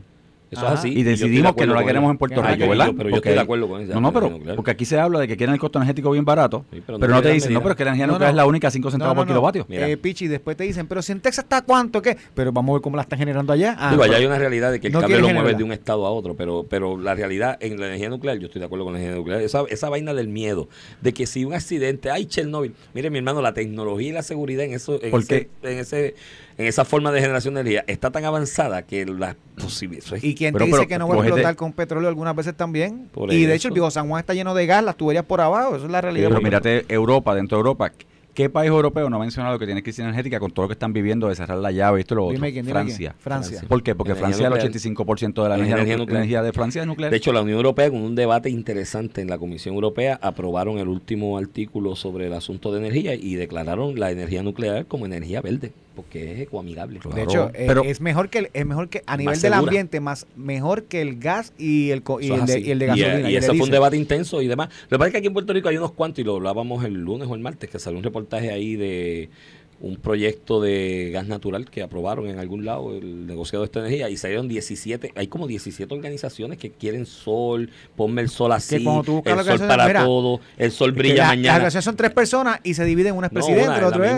[0.48, 0.74] Eso Ajá.
[0.74, 0.88] es así.
[0.96, 2.12] y decidimos que no la queremos eso.
[2.12, 2.86] en Puerto Rico, ¿verdad?
[2.86, 5.18] yo- pero yo estoy de acuerdo con esa No, no, pero porque aquí se habla
[5.18, 7.52] de que quieren el costo energético bien barato, Sí, pero pero, no no te dicen,
[7.52, 8.34] no, pero es que la energía No, nuclear no.
[8.34, 9.66] es la única a 5 centavos No, por kilovatio.
[9.68, 9.88] Mira.
[9.88, 12.16] Eh, Pichi, después te dicen, pero si en Texas está cuánto, ¿qué?
[12.34, 13.74] Pero vamos a ver cómo la están generando allá.
[13.76, 15.72] Ah, Digo, allá hay una realidad de que el no cable lo mueve de un
[15.72, 18.84] estado a otro, pero, pero la realidad en la energía nuclear, yo estoy de acuerdo
[18.84, 20.68] con la energía nuclear, esa, esa vaina del miedo,
[21.00, 24.64] de que si un accidente, ay Chernobyl, mire mi hermano, la tecnología y la seguridad
[24.64, 25.22] en eso, en, ¿Por
[25.62, 26.14] ese,
[26.58, 30.24] en esa forma de generación de energía está tan avanzada que las posibilidades.
[30.24, 32.54] ¿Y quién Pero- te dice pero, que no va a explotar con petróleo algunas veces
[32.56, 33.08] también?
[33.12, 35.40] Por y de hecho el viejo San Juan está lleno de gas, las tuberías por
[35.40, 36.28] abajo, eso es la realidad.
[36.28, 37.92] Pero mírate Europa, dentro de Europa,
[38.32, 40.92] ¿qué país europeo no ha mencionado que tiene crisis energética con todo lo que están
[40.92, 42.34] viviendo de cerrar la llave y esto lo otro?
[42.34, 43.14] Dime quién, Francia.
[43.18, 43.62] Francia.
[43.68, 43.94] ¿Por qué?
[43.94, 44.72] Porque Energía Francia el nuclear.
[44.72, 46.18] 85% de la Energía energía, nuclear.
[46.18, 47.10] energía de Francia es nuclear.
[47.10, 50.88] De hecho, la Unión Europea, con un debate interesante en la Comisión Europea, aprobaron el
[50.88, 55.72] último artículo sobre el asunto de energía y declararon la energía nuclear como energía verde,
[55.96, 57.00] porque es ecoamigable.
[57.00, 57.16] Claro.
[57.16, 59.98] De hecho, eh, pero- es mejor que el- es mejor que a nivel del ambiente
[59.98, 62.84] más mejor que el gas y el co- y, Eso el, de, y el de
[62.84, 63.16] Y, gasolina.
[63.28, 64.68] eh, Y, y ese fue un debate intenso y demás.
[64.88, 66.84] Lo que pasa es que aquí en Puerto Rico hay unos cuantos, y lo hablábamos
[66.84, 69.30] el lunes o el martes, que salió un reportaje ahí de
[69.78, 74.08] un proyecto de gas natural que aprobaron en algún lado el negociado de esta energía
[74.08, 79.22] y salieron 17, hay como 17 organizaciones que quieren sol, ponme el sol así, tú
[79.24, 81.54] el la sol para mira, todo, el sol brilla la- Las mañana.
[81.56, 84.12] organizaciones son tres personas y se dividen, una es No, presidente, una el la es...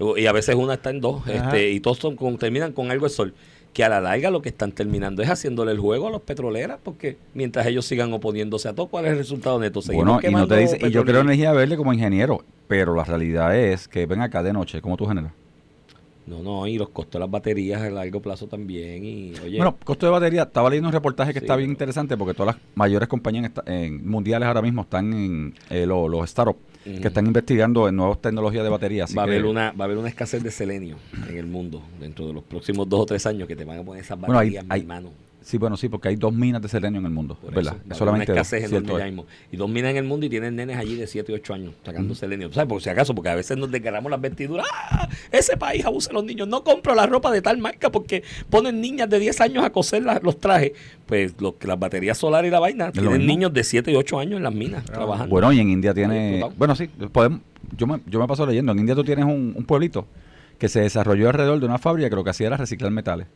[0.00, 0.18] misma.
[0.18, 1.34] Y a veces una está en dos, Ajá.
[1.34, 3.34] este, y todos son con- terminan con algo de sol.
[3.74, 6.78] Que a la larga lo que están terminando es haciéndole el juego a los petroleras,
[6.82, 9.82] porque mientras ellos sigan oponiéndose a todo, ¿cuál es el resultado neto?
[9.82, 12.94] Seguimos Bueno, y no te dice, y yo creo en energía verde como ingeniero, pero
[12.94, 15.32] la realidad es que ven acá de noche, ¿cómo tú generas?
[16.26, 19.04] No, no, y los costos de las baterías a largo plazo también.
[19.04, 21.72] Y, oye, Bueno, costo de batería, estaba leyendo un reportaje que Sí, está bien pero-
[21.74, 26.08] interesante porque todas las mayores compañías en en mundiales ahora mismo están en eh, lo-
[26.08, 29.04] los startups Que están investigando en nuevas tecnologías de batería.
[29.04, 30.96] así va a, que- haber una, va a haber una escasez de selenio
[31.28, 33.82] en el mundo dentro de los próximos dos o tres años que te van a
[33.82, 35.10] poner esas Bueno, hay- baterías, mi hay- hermano.
[35.44, 37.76] Sí, bueno, sí, porque hay dos minas de selenio en el mundo, Por ¿verdad?
[37.86, 39.26] eso, solamente una dos, escasez cierto enorme ya mismo.
[39.52, 41.74] Y dos minas en el mundo y tienen nenes allí de 7 y 8 años
[41.84, 42.50] sacando selenio.
[42.50, 42.66] ¿Sabes?
[42.68, 44.66] Por si acaso, porque a veces nos desgarramos las vestiduras.
[44.72, 45.06] ¡Ah!
[45.30, 46.48] Ese país abusa a los niños.
[46.48, 50.02] No compro la ropa de tal marca porque ponen niñas de 10 años a coser
[50.02, 50.72] la- los trajes.
[51.04, 53.26] Pues lo, que las baterías solares y la vaina tienen mismo.
[53.26, 55.30] niños de 7 y 8 años en las minas trabajando.
[55.30, 56.42] Bueno, y en India tiene...
[56.56, 57.40] Bueno, sí, podemos,
[57.76, 58.72] yo, me, yo me paso leyendo.
[58.72, 60.06] En India tú tienes un, un pueblito
[60.64, 63.26] que se desarrolló alrededor de una fábrica que lo que hacía era reciclar metales.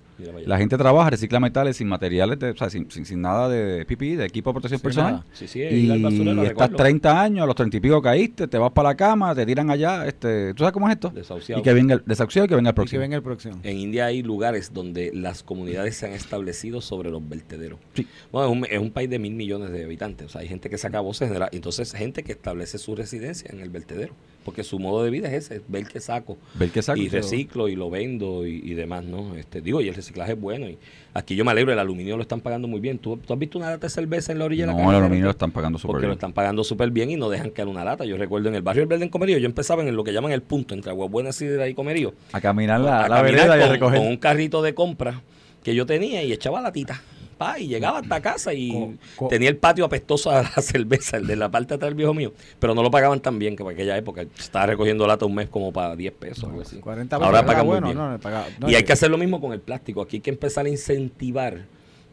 [0.47, 3.85] La gente trabaja, recicla metales sin materiales, de, o sea, sin, sin, sin nada de
[3.85, 5.25] PPI, de equipo de protección Sin personal.
[5.35, 6.15] Sí, sí, Y estás
[6.49, 6.77] recuerdo.
[6.77, 9.71] 30 años, a los 30 y pico caíste, te vas para la cama, te tiran
[9.71, 11.11] allá, este, ¿tú sabes cómo es esto?
[11.11, 11.61] Desahuciado.
[11.61, 13.01] Y que venga el desahuciado y que venga el Y que próximo.
[13.03, 13.61] venga el próximo.
[13.63, 17.79] En India hay lugares donde las comunidades se han establecido sobre los vertederos.
[17.93, 18.07] Sí.
[18.33, 20.29] Bueno, es un, es un país de mil millones de habitantes.
[20.29, 23.69] O sea, hay gente que saca voces, entonces gente que establece su residencia en el
[23.69, 24.15] vertedero.
[24.49, 26.39] Porque su modo de vida es ese, ver qué saco.
[26.55, 26.99] Ver qué saco.
[26.99, 29.37] y reciclo y lo vendo y, y demás, ¿no?
[29.37, 30.67] Este, digo, y el reciclaje es bueno.
[30.71, 30.79] Y
[31.13, 32.99] aquí yo me alegro, el aluminio lo están pagando muy bien.
[32.99, 34.97] ¿Tú, tú has visto una lata de cerveza en la orilla de la No, el
[34.97, 36.17] aluminio lo están pagando súper Porque lo bien.
[36.19, 38.07] están pagando súper bien y no dejan caer una lata.
[38.07, 40.33] Yo recuerdo en el barrio del Verde en Comerío, yo empezaba en lo que llaman
[40.33, 43.61] el punto, entre Aguabuena, Sidra y Comerío A caminar la, a la caminar vereda y
[43.61, 43.99] a con, recoger.
[43.99, 45.21] con un carrito de compra
[45.63, 47.03] que yo tenía y echaba latita.
[47.39, 51.17] Pa, y llegaba hasta casa y Co- co- tenía el patio apestoso a la cerveza,
[51.19, 52.33] el de la parte de atrás del viejo mío.
[52.59, 54.23] Pero no lo pagaban tan bien que para aquella época.
[54.39, 56.45] Estaba recogiendo lata un mes como para 10 pesos.
[56.45, 56.79] algo así.
[56.79, 57.97] 40 Ahora pesos, pagan muy bueno, bien.
[57.99, 60.03] no, no, paga- no, y hay que hacer lo mismo con el plástico.
[60.03, 61.65] Aquí hay que empezar a incentivar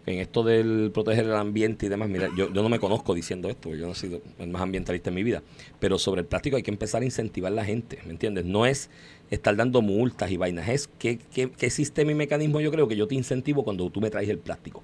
[0.08, 2.08] en esto del proteger el ambiente y demás.
[2.10, 4.62] Mira, yo, yo no me conozco diciendo esto, porque yo no he sido el más
[4.62, 5.42] ambientalista en mi vida.
[5.80, 8.46] Pero sobre el plástico hay que empezar a incentivar a la gente, ¿me entiendes?
[8.46, 8.92] No es
[9.32, 12.96] estar dando multas y vainas, es qué, qué, qué sistema y mecanismo yo creo que
[12.96, 14.84] yo te incentivo cuando tú me traes el plástico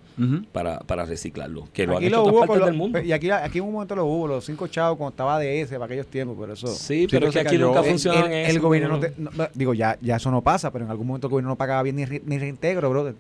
[0.52, 1.68] para, para reciclarlo.
[1.74, 3.00] Que lo han Aquí hecho lo en hubo otras partes del mundo.
[3.02, 5.76] Y aquí, aquí en un momento lo hubo, los cinco chavos cuando estaba de ese
[5.76, 6.68] para aquellos tiempos, pero eso...
[6.68, 7.68] Sí, pero pero es que se aquí cayó.
[7.68, 8.52] nunca El- El- funciona el, eso.
[8.52, 11.08] el gobierno no te, no- no, digo ya ya eso no pasa pero en algún
[11.08, 13.16] momento el gobierno no pagaba bien ni, re- ni reintegro brother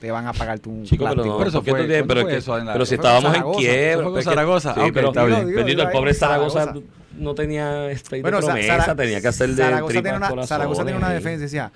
[0.00, 1.26] te van a pagar tu Chico, pero plástico.
[1.26, 2.72] no, Pero eso ¿por qué fue- tú tienes- ¿cuándo pero, fue que- eso en la-
[2.72, 4.06] pero si estábamos en quiebra.
[4.10, 4.74] pero Zaragoza.
[4.74, 5.54] sí, pero, está bien.
[5.54, 6.74] bendito, el pobre Zaragoza.
[7.18, 10.82] No tenía este bueno de Sa- promesa, tenía que hacer de Zaragoza tiene una Zaragoza
[10.84, 11.72] tiene una defensa decía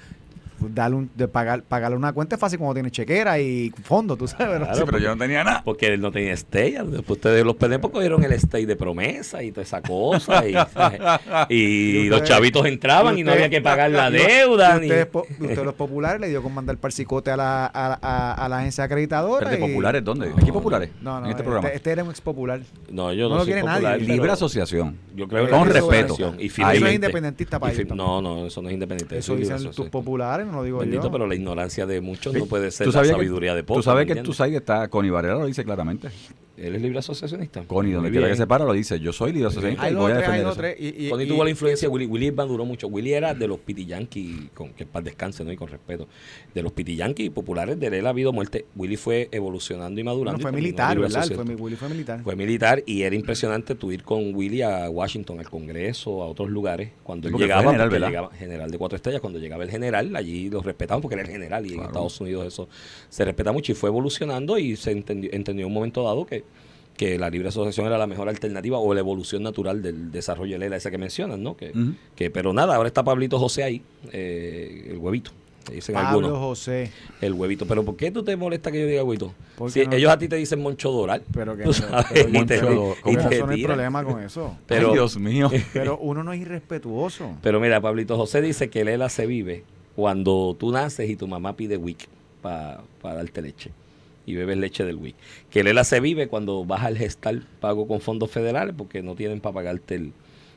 [0.61, 4.27] darle un, de pagar pagarle una cuenta es fácil cuando tiene chequera y fondo tú
[4.29, 4.67] sabes ¿no?
[4.67, 5.63] Claro, Sí, pero yo no tenía nada.
[5.65, 6.73] Porque él no tenía stay.
[6.73, 10.47] Después ustedes los pendejos cogieron el stay de promesa y toda esa cosa.
[10.47, 10.55] Y,
[11.49, 14.77] y Y los ustedes- chavitos entraban y, no había que pagar la deuda.
[14.77, 17.99] y ni- ustedes, po- ustedes los populares le dio con mandar parcicote a la, a,
[18.01, 20.29] a- a la agencia acreditadora Pero de y- populares, ¿dónde?
[20.29, 20.53] No, ¿Aquí no.
[20.53, 20.91] populares?
[21.01, 21.69] no no en este este, programa.
[21.69, 24.07] este era un ex popular No, yo no no, lo quiere popular, nadie.
[24.07, 24.97] Libre asociación.
[25.15, 26.17] Yo creo que Con es respeto.
[26.39, 26.47] Y.
[26.47, 29.19] Eso es independentista para ellos No, no, eso no es independiente.
[29.19, 32.47] eso dicen tus populares no lo digo Bendito, yo pero la ignorancia de muchos no
[32.47, 33.85] puede ser ¿Tú la sabiduría que, de pocos.
[33.85, 34.37] Tú sabes ¿me que tú entiendes?
[34.37, 36.09] sabes que está Connie Varela lo dice claramente.
[36.61, 37.63] Él es libre asociacionista.
[37.67, 38.99] Connie, donde quiera que se para, lo dice.
[39.01, 40.55] Yo soy libre asociacionista Hay y voy a defender eso.
[40.57, 40.77] tres.
[40.79, 42.07] y- y- Connie y- tuvo la influencia de Willy.
[42.07, 42.89] Willy Irván duró mucho.
[42.89, 45.53] Willy era de los Piti Yankee, con que paz descanse, ¿no?
[45.53, 46.09] Y con respeto.
[46.55, 48.65] De los Piti Yankee populares, de él ha habido muerte.
[48.77, 50.39] Willy fue evolucionando y madurando.
[50.39, 51.27] no, y fue militar, ¿verdad?
[51.27, 52.23] Fue, Willy fue militar.
[52.23, 56.51] Fue militar y era impresionante tu ir con Willy a Washington, al Congreso, a otros
[56.51, 56.91] lugares.
[57.03, 60.61] Cuando él llegaba, general, llegaba general de cuatro estrellas, cuando llegaba el general, allí lo
[60.63, 61.83] respetaban porque era el general y en.
[61.83, 62.69] Estados Unidos eso
[63.09, 66.45] se respeta mucho y fue evolucionando y se entendió, entendió en un momento dado que,
[66.99, 70.69] que la libre asociación era la mejor alternativa o la evolución natural del desarrollo de
[70.69, 71.57] la esa que mencionan, ¿no?
[71.57, 71.73] Que,
[72.15, 73.83] que, pero nada, ahora está Pablito José ahí,
[74.13, 75.31] eh, el huevito.
[75.73, 76.91] Dicen Pablo algunos, José.
[77.21, 77.67] el huevito.
[77.67, 79.35] Pero ¿por qué tú te molesta que yo diga huevito?
[79.57, 81.23] Porque Si no- ellos a ti te dicen Moncho Doral.
[81.31, 81.73] Pero que no-
[82.49, 83.63] pero y te- te tiran.
[83.65, 84.57] problema con eso.
[84.67, 85.51] Pero- Ay, Dios mío.
[85.75, 87.33] Pero uno no es irrespetuoso.
[87.43, 89.63] Pero mira, Pablito José dice que el ELA se vive
[89.95, 92.09] cuando tú naces y tu mamá pide WIC
[92.41, 93.71] para darte leche.
[94.29, 95.17] Y bebes leche del WIC.
[95.51, 99.15] Que el ELA se vive cuando vas al gestal pago con fondos federales porque no
[99.15, 100.13] tienen para pagarte el,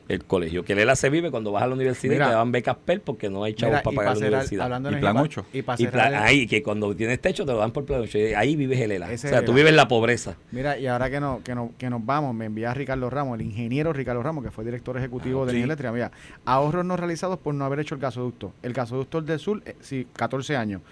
[0.08, 0.64] el colegio.
[0.64, 2.26] Que el ELA se vive cuando vas a la universidad Mira.
[2.26, 4.64] y te dan becas PEL porque no hay chavos Mira, para y pagar la universidad.
[4.64, 5.78] hablando Y plan energía, 8.
[5.78, 8.18] Y Y ahí, que cuando tienes techo te lo dan por plan 8.
[8.36, 9.10] Ahí vives el ELA.
[9.12, 10.36] Ese o sea, tú vives la pobreza.
[10.50, 13.46] Mira, y ahora que, no, que, no, que nos vamos, me envía Ricardo Ramos, el
[13.46, 15.62] ingeniero Ricardo Ramos, que fue director ejecutivo Ah, de sí.
[15.62, 15.92] Eléctrica.
[15.92, 16.10] Mira,
[16.44, 18.52] ahorros no realizados por no haber hecho el gasoducto.
[18.62, 20.82] El gasoducto del sur, eh, sí, 14 años.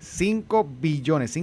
[0.00, 1.36] 5 billones,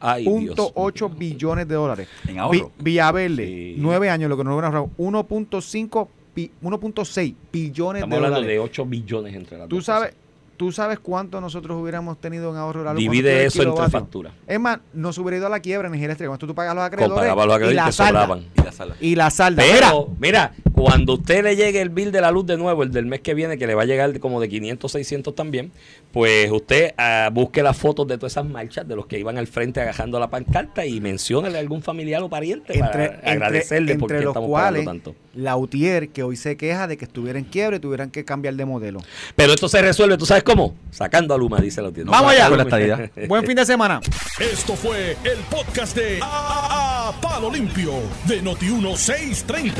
[0.00, 1.18] Ay, Dios 5.8 mío.
[1.18, 2.08] billones de dólares.
[2.26, 2.52] En ahorro.
[2.78, 3.74] Vi- Villaverde, Sí.
[3.78, 8.56] 9 años, lo que no hubieran ahorrado, 1.5 pi- 1.6 billones Estamos de hablando dólares.
[8.56, 10.22] de 8 billones entre las Tú dos sabes, cosas.
[10.56, 14.32] tú sabes cuánto nosotros hubiéramos tenido en ahorro la Divide eso entre facturas.
[14.46, 16.28] Es más, nos hubiera ido a la quiebra en energía eléctrica.
[16.28, 18.20] Cuando tú pagas los acreedores los y acreedores la que salda.
[18.22, 18.44] sobraban.
[18.54, 18.96] Y la sala.
[19.00, 19.62] Y la salda.
[19.62, 23.06] Pero, mira, cuando usted le llegue el bill de la luz de nuevo, el del
[23.06, 25.72] mes que viene, que le va a llegar de como de 500, 600 también,
[26.12, 29.46] pues usted ah, busque las fotos de todas esas marchas, de los que iban al
[29.46, 33.98] frente agajando la pancarta y menciónele a algún familiar o pariente entre, para agradecerle entre,
[34.00, 35.20] porque entre los estamos cuales pagando tanto.
[35.34, 38.54] la UTIER, que hoy se queja de que estuviera en quiebre y tuvieran que cambiar
[38.54, 39.00] de modelo.
[39.34, 40.74] Pero esto se resuelve, ¿tú sabes cómo?
[40.90, 42.12] Sacando a Luma, dice la tienda.
[42.12, 42.48] Vamos allá.
[42.48, 43.10] Con la estadidad.
[43.28, 44.00] Buen fin de semana.
[44.38, 47.92] Esto fue el podcast de A, A- Palo Limpio
[48.26, 49.72] de Noti1630.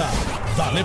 [0.57, 0.85] Dale